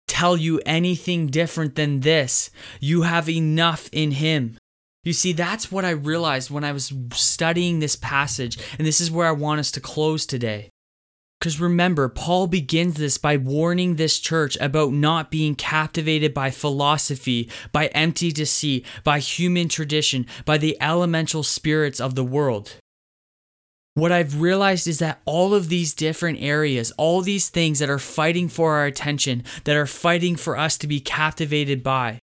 tell 0.07 0.37
you 0.37 0.61
anything 0.67 1.29
different 1.29 1.75
than 1.75 2.01
this. 2.01 2.51
You 2.79 3.03
have 3.03 3.29
enough 3.29 3.89
in 3.91 4.13
Him. 4.13 4.59
You 5.07 5.13
see, 5.13 5.33
that's 5.33 5.71
what 5.71 5.85
I 5.85 5.91
realized 5.91 6.51
when 6.51 6.65
I 6.65 6.73
was 6.73 6.93
studying 7.13 7.79
this 7.79 7.95
passage, 7.95 8.59
and 8.77 8.85
this 8.85 9.01
is 9.01 9.09
where 9.09 9.29
I 9.29 9.31
want 9.31 9.61
us 9.61 9.71
to 9.71 9.81
close 9.81 10.27
today. 10.27 10.69
Because 11.39 11.61
remember, 11.61 12.09
Paul 12.09 12.49
begins 12.49 12.95
this 12.95 13.17
by 13.17 13.37
warning 13.37 13.95
this 13.95 14.19
church 14.19 14.59
about 14.61 14.93
not 14.93 15.31
being 15.31 15.55
captivated 15.55 16.35
by 16.35 16.51
philosophy, 16.51 17.49
by 17.71 17.87
empty 17.89 18.33
deceit, 18.33 18.85
by 19.05 19.21
human 19.21 19.69
tradition, 19.69 20.27
by 20.45 20.59
the 20.59 20.77
elemental 20.81 21.45
spirits 21.45 22.01
of 22.01 22.17
the 22.17 22.25
world. 22.25 22.73
What 23.95 24.11
I've 24.11 24.41
realized 24.41 24.89
is 24.89 24.99
that 24.99 25.21
all 25.25 25.55
of 25.55 25.69
these 25.69 25.95
different 25.95 26.43
areas, 26.43 26.91
all 26.99 27.21
these 27.21 27.49
things 27.49 27.79
that 27.79 27.89
are 27.89 28.01
fighting 28.01 28.49
for 28.49 28.75
our 28.75 28.87
attention, 28.87 29.45
that 29.63 29.77
are 29.77 29.87
fighting 29.87 30.35
for 30.35 30.59
us 30.59 30.77
to 30.79 30.89
be 30.89 30.99
captivated 30.99 31.85
by, 31.85 32.19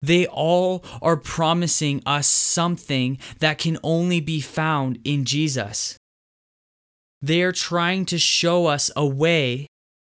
they 0.00 0.26
all 0.26 0.84
are 1.02 1.16
promising 1.16 2.02
us 2.06 2.26
something 2.26 3.18
that 3.40 3.58
can 3.58 3.78
only 3.82 4.20
be 4.20 4.40
found 4.40 4.98
in 5.04 5.24
Jesus. 5.24 5.96
They 7.20 7.42
are 7.42 7.52
trying 7.52 8.04
to 8.06 8.18
show 8.18 8.66
us 8.66 8.90
a 8.94 9.04
way 9.04 9.66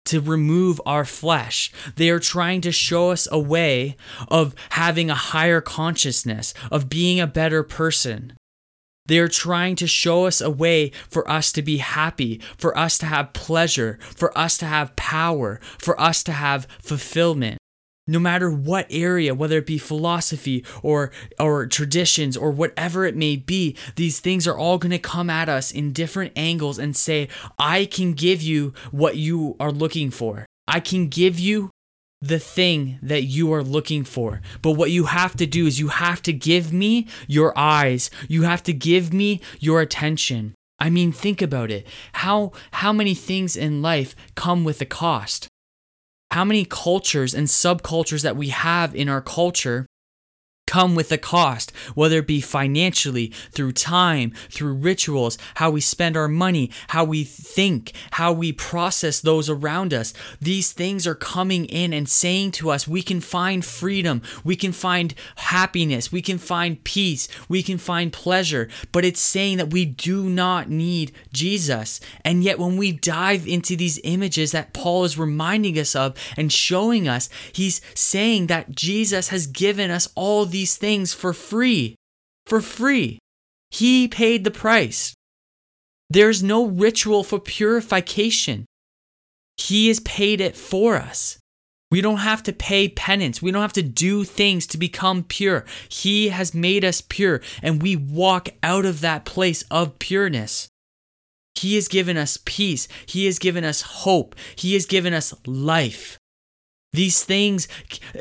to 0.06 0.20
remove 0.20 0.82
our 0.86 1.06
flesh. 1.06 1.72
They 1.96 2.10
are 2.10 2.20
trying 2.20 2.62
to 2.62 2.72
show 2.72 3.12
us 3.12 3.28
a 3.32 3.40
way 3.40 3.96
of 4.28 4.54
having 4.72 5.10
a 5.10 5.16
higher 5.16 5.62
consciousness, 5.62 6.54
of 6.72 6.90
being 6.90 7.20
a 7.20 7.28
better 7.28 7.64
person. 7.64 8.34
They 9.08 9.20
are 9.20 9.28
trying 9.28 9.76
to 9.78 9.88
show 9.88 10.26
us 10.26 10.42
a 10.42 10.50
way 10.50 10.92
for 11.10 11.30
us 11.30 11.52
to 11.54 11.62
be 11.62 11.78
happy, 11.78 12.40
for 12.58 12.78
us 12.78 12.98
to 13.00 13.08
have 13.08 13.34
pleasure, 13.34 14.00
for 14.02 14.36
us 14.38 14.58
to 14.60 14.66
have 14.66 14.96
power, 14.96 15.60
for 15.80 16.00
us 16.00 16.24
to 16.24 16.32
have 16.32 16.68
fulfillment 16.82 17.61
no 18.12 18.20
matter 18.20 18.52
what 18.52 18.86
area 18.90 19.34
whether 19.34 19.58
it 19.58 19.66
be 19.66 19.78
philosophy 19.78 20.64
or 20.84 21.12
or 21.40 21.66
traditions 21.66 22.36
or 22.36 22.52
whatever 22.52 23.06
it 23.06 23.16
may 23.16 23.36
be 23.36 23.76
these 23.96 24.20
things 24.20 24.48
are 24.48 24.58
all 24.58 24.78
going 24.78 24.92
to 24.92 25.00
come 25.00 25.30
at 25.30 25.50
us 25.50 25.72
in 25.72 25.94
different 25.94 26.32
angles 26.36 26.78
and 26.78 26.96
say 26.96 27.28
i 27.58 27.86
can 27.86 28.14
give 28.14 28.42
you 28.42 28.74
what 28.92 29.18
you 29.18 29.56
are 29.60 29.72
looking 29.72 30.12
for 30.12 30.46
i 30.68 30.80
can 30.80 31.08
give 31.08 31.40
you 31.40 31.70
the 32.22 32.40
thing 32.40 33.00
that 33.02 33.24
you 33.24 33.52
are 33.52 33.64
looking 33.64 34.04
for. 34.04 34.42
But 34.62 34.74
what 34.74 34.92
you 34.92 35.06
have 35.06 35.36
to 35.38 35.48
do 35.48 35.66
is 35.66 35.80
you 35.80 35.88
have 35.88 36.22
to 36.22 36.34
give 36.34 36.72
me 36.72 37.08
your 37.28 37.58
eyes. 37.58 38.12
You 38.28 38.44
have 38.44 38.62
to 38.64 38.74
give 38.74 39.12
me 39.12 39.42
your 39.60 39.82
attention. 39.82 40.54
I 40.80 40.90
mean, 40.90 41.12
think 41.12 41.42
about 41.42 41.72
it. 41.72 41.86
How 42.14 42.52
how 42.72 42.94
many 42.94 43.14
things 43.14 43.56
in 43.56 43.82
life 43.82 44.16
come 44.36 44.64
with 44.64 44.82
a 44.82 44.86
cost? 44.86 45.48
How 46.32 46.46
many 46.46 46.64
cultures 46.64 47.34
and 47.34 47.48
subcultures 47.48 48.24
that 48.24 48.38
we 48.38 48.50
have 48.50 48.96
in 48.96 49.10
our 49.10 49.22
culture 49.22 49.86
come 50.72 50.96
with 50.96 51.12
a 51.12 51.18
cost, 51.18 51.74
whether 51.96 52.20
it 52.20 52.28
be 52.28 52.40
financially, 52.40 53.28
through 53.52 53.74
time, 53.74 54.32
through 54.50 54.72
rituals, 54.72 55.38
how 55.56 55.70
we 55.70 55.82
spend 55.82 56.16
our 56.16 56.30
money, 56.30 56.72
how 56.88 57.04
we 57.04 57.26
think, 57.26 57.92
how 58.12 58.32
we 58.32 58.54
process 58.54 59.20
those 59.20 59.50
around 59.50 59.94
us. 59.94 60.14
These 60.40 60.72
things 60.72 61.06
are 61.06 61.14
coming 61.14 61.66
in 61.66 61.92
and 61.92 62.08
saying 62.08 62.52
to 62.52 62.70
us, 62.70 62.88
we 62.88 63.02
can 63.02 63.20
find 63.20 63.66
freedom, 63.66 64.22
we 64.46 64.56
can 64.56 64.72
find 64.72 65.14
happiness, 65.36 66.10
we 66.10 66.22
can 66.22 66.38
find 66.38 66.82
peace, 66.86 67.28
we 67.50 67.62
can 67.62 67.78
find 67.78 68.14
pleasure, 68.14 68.70
but 68.94 69.04
it's 69.04 69.20
saying 69.20 69.58
that 69.58 69.74
we 69.74 69.84
do 69.84 70.30
not 70.30 70.70
need 70.70 71.12
Jesus. 71.34 72.00
And 72.24 72.46
yet, 72.46 72.60
when 72.60 72.78
we 72.78 72.94
dive 72.94 73.46
into 73.46 73.76
these 73.76 74.00
images 74.06 74.54
that 74.54 74.72
Paul 74.72 75.04
is 75.04 75.18
reminding 75.18 75.78
us 75.78 75.98
of 75.98 76.16
and 76.38 76.50
showing 76.50 77.10
us, 77.10 77.28
he's 77.52 77.82
saying 77.94 78.48
that 78.48 78.72
Jesus 78.72 79.28
has 79.28 79.48
given 79.48 79.92
us 79.92 80.08
all 80.16 80.46
these 80.46 80.61
these 80.62 80.78
things 80.78 81.12
for 81.12 81.34
free. 81.34 81.96
For 82.46 82.62
free. 82.62 83.18
He 83.72 84.08
paid 84.08 84.44
the 84.44 84.52
price. 84.52 85.16
There's 86.08 86.44
no 86.44 86.68
ritual 86.68 87.24
for 87.24 87.40
purification. 87.40 88.66
He 89.58 89.88
has 89.88 90.00
paid 90.02 90.40
it 90.40 90.56
for 90.56 90.98
us. 90.98 91.40
We 91.90 92.00
don't 92.00 92.28
have 92.30 92.44
to 92.44 92.54
pay 92.54 92.90
penance. 92.90 93.42
We 93.42 93.52
don't 93.52 93.64
have 93.64 93.82
to 93.82 93.96
do 94.08 94.24
things 94.24 94.68
to 94.68 94.78
become 94.78 95.24
pure. 95.24 95.66
He 95.90 96.30
has 96.30 96.54
made 96.54 96.86
us 96.86 97.02
pure, 97.02 97.42
and 97.64 97.82
we 97.82 97.96
walk 97.96 98.50
out 98.62 98.86
of 98.86 99.02
that 99.02 99.26
place 99.26 99.64
of 99.72 99.98
pureness. 99.98 100.68
He 101.56 101.74
has 101.74 101.88
given 101.88 102.18
us 102.18 102.38
peace. 102.46 102.88
He 103.08 103.26
has 103.26 103.40
given 103.40 103.64
us 103.64 103.82
hope. 103.82 104.36
He 104.56 104.76
has 104.76 104.86
given 104.86 105.14
us 105.14 105.34
life. 105.48 106.20
These 106.94 107.24
things 107.24 107.70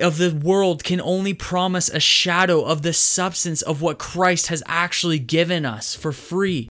of 0.01 0.19
the 0.19 0.31
world 0.33 0.85
can 0.85 1.01
only 1.01 1.35
promise 1.35 1.89
a 1.89 1.99
shadow 1.99 2.63
of 2.63 2.83
the 2.83 2.93
substance 2.93 3.63
of 3.63 3.83
what 3.83 3.99
Christ 3.99 4.47
has 4.47 4.63
actually 4.67 5.19
given 5.19 5.67
us 5.67 5.95
for 5.95 6.13
free. 6.13 6.69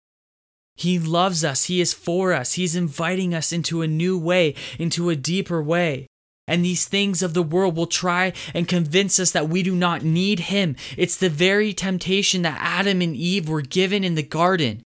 He 0.77 0.99
loves 0.99 1.45
us, 1.45 1.67
He 1.67 1.81
is 1.81 1.93
for 1.95 2.33
us, 2.33 2.55
He's 2.55 2.75
inviting 2.75 3.33
us 3.33 3.53
into 3.53 3.83
a 3.83 3.87
new 3.87 4.19
way, 4.19 4.57
into 4.77 5.09
a 5.09 5.17
deeper 5.17 5.63
way. 5.63 6.09
And 6.49 6.65
these 6.65 6.87
things 6.87 7.23
of 7.23 7.33
the 7.33 7.43
world 7.43 7.77
will 7.77 7.87
try 7.87 8.33
and 8.53 8.69
convince 8.69 9.19
us 9.21 9.31
that 9.31 9.49
we 9.49 9.63
do 9.63 9.75
not 9.75 10.03
need 10.03 10.41
Him. 10.41 10.75
It's 10.97 11.17
the 11.17 11.31
very 11.31 11.73
temptation 11.73 12.43
that 12.43 12.59
Adam 12.61 13.01
and 13.01 13.15
Eve 13.15 13.49
were 13.49 13.63
given 13.63 14.03
in 14.03 14.17
the 14.17 14.23
garden. 14.23 14.83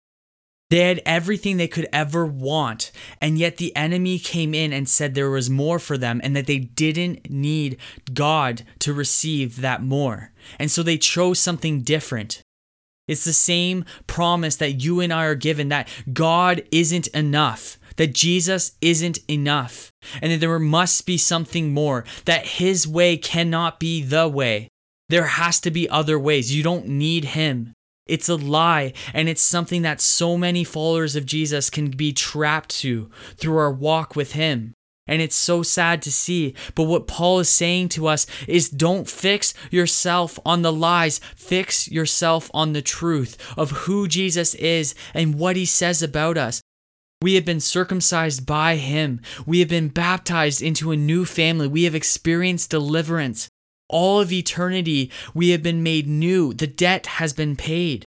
They 0.74 0.80
had 0.80 1.04
everything 1.06 1.58
they 1.58 1.68
could 1.68 1.88
ever 1.94 2.26
want, 2.26 2.92
and 3.22 3.38
yet 3.38 3.58
the 3.58 3.76
enemy 3.76 4.18
came 4.18 4.56
in 4.56 4.74
and 4.74 4.90
said 4.90 5.14
there 5.14 5.30
was 5.30 5.48
more 5.48 5.78
for 5.78 6.00
them 6.00 6.20
and 6.24 6.36
that 6.36 6.48
they 6.48 6.58
didn't 6.58 7.30
need 7.30 7.78
God 8.12 8.64
to 8.80 8.92
receive 8.92 9.62
that 9.62 9.84
more. 9.84 10.32
And 10.58 10.72
so 10.72 10.82
they 10.82 10.98
chose 10.98 11.38
something 11.38 11.84
different. 11.84 12.42
It's 13.08 13.24
the 13.24 13.34
same 13.34 13.86
promise 14.08 14.56
that 14.56 14.82
you 14.84 15.00
and 15.00 15.14
I 15.14 15.26
are 15.26 15.36
given 15.36 15.70
that 15.70 15.88
God 16.12 16.64
isn't 16.72 17.06
enough, 17.10 17.78
that 17.98 18.16
Jesus 18.16 18.72
isn't 18.82 19.20
enough, 19.30 19.92
and 20.24 20.32
that 20.32 20.40
there 20.40 20.58
must 20.58 21.06
be 21.06 21.20
something 21.20 21.72
more, 21.72 22.04
that 22.26 22.48
His 22.48 22.88
way 22.88 23.16
cannot 23.16 23.80
be 23.80 24.02
the 24.02 24.28
way. 24.28 24.70
There 25.08 25.28
has 25.28 25.60
to 25.60 25.70
be 25.70 25.88
other 25.88 26.18
ways. 26.18 26.52
You 26.52 26.64
don't 26.64 26.88
need 26.88 27.26
Him. 27.26 27.74
It's 28.06 28.28
a 28.28 28.36
lie, 28.36 28.94
and 29.14 29.30
it's 29.30 29.42
something 29.42 29.82
that 29.84 30.02
so 30.02 30.38
many 30.38 30.64
followers 30.64 31.16
of 31.16 31.26
Jesus 31.26 31.70
can 31.70 31.90
be 31.90 32.12
trapped 32.12 32.70
to 32.82 33.10
through 33.38 33.58
our 33.58 33.72
walk 33.72 34.16
with 34.16 34.34
Him. 34.34 34.74
And 35.08 35.22
it's 35.22 35.36
so 35.36 35.64
sad 35.64 36.02
to 36.04 36.12
see. 36.12 36.54
But 36.76 36.84
what 36.84 37.08
Paul 37.08 37.40
is 37.40 37.50
saying 37.50 37.90
to 37.90 38.08
us 38.08 38.26
is 38.48 38.70
don't 38.70 39.10
fix 39.10 39.54
yourself 39.70 40.40
on 40.46 40.62
the 40.62 40.72
lies, 40.72 41.20
fix 41.36 41.90
yourself 41.90 42.50
on 42.54 42.74
the 42.74 42.82
truth 42.82 43.38
of 43.58 43.72
who 43.72 44.08
Jesus 44.08 44.54
is 44.56 44.96
and 45.14 45.36
what 45.36 45.56
He 45.56 45.66
says 45.66 46.02
about 46.02 46.38
us. 46.38 46.62
We 47.22 47.36
have 47.36 47.46
been 47.46 47.62
circumcised 47.62 48.46
by 48.46 48.76
Him, 48.76 49.22
we 49.46 49.60
have 49.60 49.70
been 49.70 49.88
baptized 49.88 50.62
into 50.62 50.92
a 50.92 50.98
new 50.98 51.24
family, 51.24 51.68
we 51.68 51.84
have 51.84 51.96
experienced 51.96 52.70
deliverance 52.70 53.50
all 53.90 54.20
of 54.20 54.32
eternity, 54.32 55.12
we 55.34 55.50
have 55.50 55.64
been 55.64 55.84
made 55.84 56.08
new. 56.08 56.54
The 56.54 56.68
debt 56.68 57.06
has 57.06 57.34
been 57.34 57.56
paid. 57.56 58.06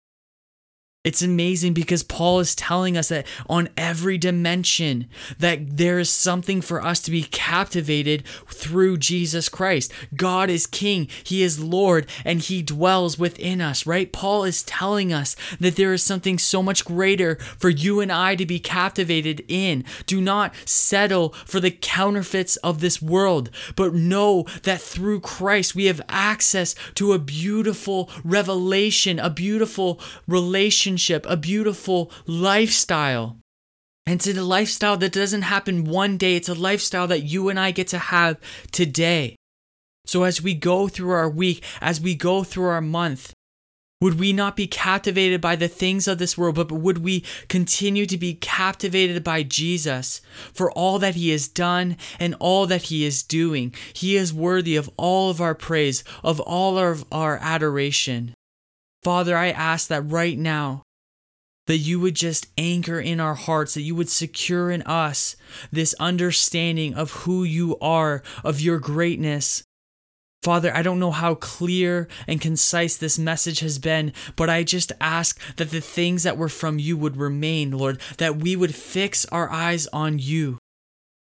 It's 1.06 1.22
amazing 1.22 1.74
because 1.76 2.04
Paul 2.04 2.42
is 2.42 2.54
telling 2.54 2.98
us 2.98 3.08
that 3.08 3.26
on 3.48 3.70
every 3.78 4.18
dimension 4.18 5.08
that 5.38 5.78
there 5.78 5.98
is 5.98 6.10
something 6.10 6.60
for 6.60 6.84
us 6.84 7.00
to 7.00 7.10
be 7.10 7.24
captivated 7.24 8.28
through 8.50 8.98
Jesus 8.98 9.48
Christ. 9.48 9.94
God 10.14 10.50
is 10.50 10.68
king, 10.68 11.08
he 11.24 11.42
is 11.42 11.58
Lord, 11.58 12.06
and 12.26 12.42
he 12.42 12.62
dwells 12.62 13.18
within 13.18 13.62
us, 13.62 13.86
right? 13.86 14.12
Paul 14.12 14.44
is 14.44 14.62
telling 14.62 15.14
us 15.14 15.38
that 15.62 15.78
there 15.78 15.94
is 15.94 16.04
something 16.04 16.38
so 16.38 16.62
much 16.62 16.84
greater 16.84 17.38
for 17.58 17.70
you 17.70 18.02
and 18.02 18.12
I 18.12 18.36
to 18.36 18.46
be 18.46 18.60
captivated 18.60 19.46
in. 19.48 19.86
Do 20.06 20.20
not 20.20 20.54
settle 20.66 21.30
for 21.46 21.62
the 21.62 21.72
counterfeits 21.72 22.58
of 22.58 22.82
this 22.82 23.02
world, 23.02 23.52
but 23.78 23.94
know 23.94 24.44
that 24.64 24.82
through 24.82 25.22
Christ 25.22 25.76
we 25.76 25.86
have 25.86 26.02
access 26.10 26.76
to 26.96 27.14
a 27.14 27.20
beautiful 27.20 28.10
revelation, 28.26 29.18
a 29.18 29.30
beautiful 29.30 30.02
relation 30.28 30.89
relationship, 30.90 31.26
a 31.30 31.38
beautiful 31.38 32.12
lifestyle. 32.26 33.38
And 34.06 34.16
it's 34.16 34.28
a 34.28 34.44
lifestyle 34.44 34.98
that 34.98 35.14
doesn't 35.14 35.44
happen 35.44 35.84
one 35.84 36.18
day, 36.18 36.36
it's 36.36 36.50
a 36.50 36.56
lifestyle 36.56 37.08
that 37.08 37.24
you 37.24 37.50
and 37.50 37.60
I 37.60 37.72
get 37.72 37.88
to 37.90 38.00
have 38.00 38.38
today. 38.72 39.36
So, 40.06 40.24
as 40.24 40.42
we 40.42 40.56
go 40.56 40.88
through 40.88 41.12
our 41.12 41.30
week, 41.30 41.64
as 41.80 42.02
we 42.02 42.16
go 42.16 42.44
through 42.44 42.70
our 42.70 42.82
month, 42.82 43.34
would 44.02 44.20
we 44.20 44.34
not 44.34 44.56
be 44.56 44.66
captivated 44.66 45.42
by 45.42 45.56
the 45.56 45.68
things 45.68 46.08
of 46.08 46.18
this 46.18 46.38
world, 46.38 46.56
but 46.56 46.72
would 46.72 47.00
we 47.00 47.24
continue 47.50 48.06
to 48.08 48.18
be 48.18 48.34
captivated 48.34 49.24
by 49.24 49.44
Jesus 49.44 50.22
for 50.54 50.72
all 50.72 50.98
that 51.00 51.16
he 51.16 51.30
has 51.30 51.48
done 51.48 51.98
and 52.18 52.34
all 52.40 52.66
that 52.66 52.84
he 52.84 53.06
is 53.06 53.22
doing? 53.22 53.76
He 53.94 54.16
is 54.16 54.34
worthy 54.34 54.78
of 54.78 54.90
all 54.98 55.30
of 55.30 55.42
our 55.42 55.54
praise, 55.54 56.04
of 56.24 56.40
all 56.40 56.80
of 56.80 57.06
our 57.12 57.38
adoration. 57.42 58.34
Father, 59.04 59.38
I 59.38 59.52
ask 59.52 59.88
that 59.88 60.02
right 60.02 60.38
now, 60.38 60.84
that 61.68 61.78
you 61.78 62.00
would 62.00 62.16
just 62.16 62.48
anchor 62.58 63.00
in 63.00 63.20
our 63.20 63.36
hearts, 63.36 63.76
that 63.76 63.82
you 63.82 63.94
would 63.96 64.10
secure 64.10 64.72
in 64.72 64.82
us 64.84 65.36
this 65.72 65.94
understanding 66.00 66.96
of 66.96 67.12
who 67.12 67.44
you 67.44 67.78
are, 67.80 68.24
of 68.44 68.60
your 68.60 68.80
greatness. 68.80 69.64
Father, 70.42 70.76
I 70.76 70.82
don't 70.82 71.00
know 71.00 71.12
how 71.12 71.36
clear 71.36 72.08
and 72.28 72.42
concise 72.42 72.98
this 72.98 73.20
message 73.20 73.60
has 73.60 73.78
been, 73.78 74.14
but 74.36 74.50
I 74.50 74.64
just 74.64 74.92
ask 75.00 75.40
that 75.58 75.70
the 75.70 75.82
things 75.82 76.24
that 76.24 76.38
were 76.38 76.50
from 76.50 76.80
you 76.80 76.98
would 76.98 77.18
remain, 77.18 77.72
Lord, 77.72 78.02
that 78.18 78.38
we 78.38 78.56
would 78.56 78.74
fix 78.74 79.26
our 79.26 79.52
eyes 79.52 79.86
on 79.94 80.18
you. 80.18 80.58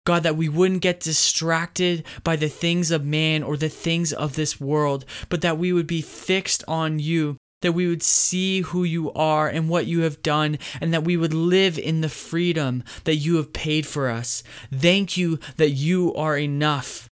God, 0.05 0.23
that 0.23 0.37
we 0.37 0.49
wouldn't 0.49 0.81
get 0.81 0.99
distracted 0.99 2.05
by 2.23 2.35
the 2.35 2.47
things 2.47 2.91
of 2.91 3.03
man 3.03 3.43
or 3.43 3.57
the 3.57 3.69
things 3.69 4.13
of 4.13 4.35
this 4.35 4.59
world, 4.59 5.03
but 5.29 5.41
that 5.41 5.57
we 5.57 5.73
would 5.73 5.87
be 5.87 6.01
fixed 6.01 6.63
on 6.67 6.99
you, 6.99 7.37
that 7.61 7.73
we 7.73 7.87
would 7.87 8.03
see 8.03 8.61
who 8.61 8.83
you 8.83 9.11
are 9.13 9.47
and 9.47 9.69
what 9.69 9.87
you 9.87 10.01
have 10.01 10.21
done, 10.21 10.57
and 10.79 10.93
that 10.93 11.03
we 11.03 11.17
would 11.17 11.33
live 11.33 11.77
in 11.77 12.01
the 12.01 12.09
freedom 12.09 12.83
that 13.03 13.15
you 13.15 13.37
have 13.37 13.53
paid 13.53 13.85
for 13.85 14.09
us. 14.09 14.43
Thank 14.73 15.17
you 15.17 15.39
that 15.57 15.71
you 15.71 16.13
are 16.15 16.37
enough. 16.37 17.09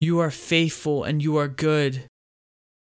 You 0.00 0.18
are 0.18 0.30
faithful 0.30 1.04
and 1.04 1.22
you 1.22 1.36
are 1.36 1.48
good. 1.48 2.04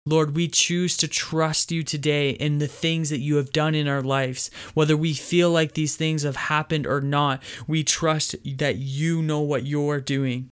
Lord, 0.05 0.35
we 0.35 0.47
choose 0.47 0.97
to 0.97 1.07
trust 1.07 1.71
you 1.71 1.83
today 1.83 2.31
in 2.31 2.57
the 2.57 2.67
things 2.67 3.09
that 3.11 3.19
you 3.19 3.35
have 3.35 3.51
done 3.51 3.75
in 3.75 3.87
our 3.87 4.01
lives. 4.01 4.49
Whether 4.73 4.97
we 4.97 5.13
feel 5.13 5.51
like 5.51 5.73
these 5.73 5.95
things 5.95 6.23
have 6.23 6.35
happened 6.35 6.87
or 6.87 7.01
not, 7.01 7.43
we 7.67 7.83
trust 7.83 8.35
that 8.57 8.77
you 8.77 9.21
know 9.21 9.41
what 9.41 9.65
you're 9.65 10.01
doing. 10.01 10.49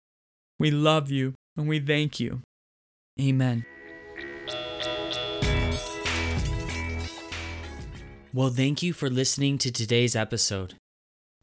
We 0.60 0.69
love 0.69 1.10
you 1.10 1.34
and 1.56 1.67
we 1.67 1.80
thank 1.80 2.19
you. 2.19 2.41
Amen. 3.19 3.65
Well, 8.38 8.50
thank 8.50 8.84
you 8.84 8.93
for 8.93 9.10
listening 9.10 9.58
to 9.58 9.71
today's 9.71 10.15
episode. 10.15 10.76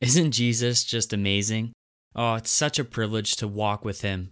Isn't 0.00 0.30
Jesus 0.30 0.84
just 0.84 1.12
amazing? 1.12 1.72
Oh, 2.14 2.34
it's 2.34 2.52
such 2.52 2.78
a 2.78 2.84
privilege 2.84 3.34
to 3.38 3.48
walk 3.48 3.84
with 3.84 4.02
him. 4.02 4.30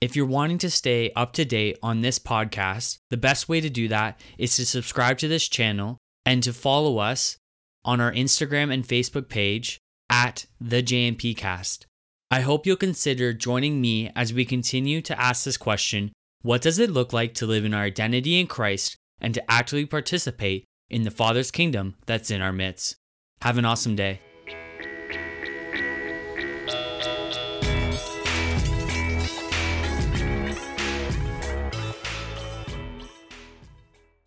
If 0.00 0.16
you're 0.16 0.26
wanting 0.26 0.58
to 0.58 0.68
stay 0.68 1.12
up 1.14 1.32
to 1.34 1.44
date 1.44 1.78
on 1.80 2.00
this 2.00 2.18
podcast, 2.18 2.98
the 3.10 3.16
best 3.16 3.48
way 3.48 3.60
to 3.60 3.70
do 3.70 3.86
that 3.86 4.20
is 4.36 4.56
to 4.56 4.66
subscribe 4.66 5.18
to 5.18 5.28
this 5.28 5.46
channel 5.46 5.96
and 6.26 6.42
to 6.42 6.52
follow 6.52 6.98
us 6.98 7.36
on 7.84 8.00
our 8.00 8.10
Instagram 8.10 8.74
and 8.74 8.82
Facebook 8.82 9.28
page 9.28 9.78
at 10.10 10.46
the 10.60 10.82
JMPcast. 10.82 11.84
I 12.32 12.40
hope 12.40 12.66
you'll 12.66 12.78
consider 12.78 13.32
joining 13.32 13.80
me 13.80 14.10
as 14.16 14.34
we 14.34 14.44
continue 14.44 15.00
to 15.02 15.20
ask 15.20 15.44
this 15.44 15.56
question 15.56 16.10
what 16.42 16.62
does 16.62 16.80
it 16.80 16.90
look 16.90 17.12
like 17.12 17.32
to 17.34 17.46
live 17.46 17.64
in 17.64 17.74
our 17.74 17.84
identity 17.84 18.40
in 18.40 18.48
Christ 18.48 18.96
and 19.20 19.34
to 19.34 19.48
actively 19.48 19.86
participate 19.86 20.64
in 20.90 21.04
the 21.04 21.10
Father's 21.10 21.50
kingdom 21.50 21.94
that's 22.06 22.30
in 22.30 22.42
our 22.42 22.52
midst. 22.52 22.96
Have 23.42 23.56
an 23.56 23.64
awesome 23.64 23.96
day. 23.96 24.20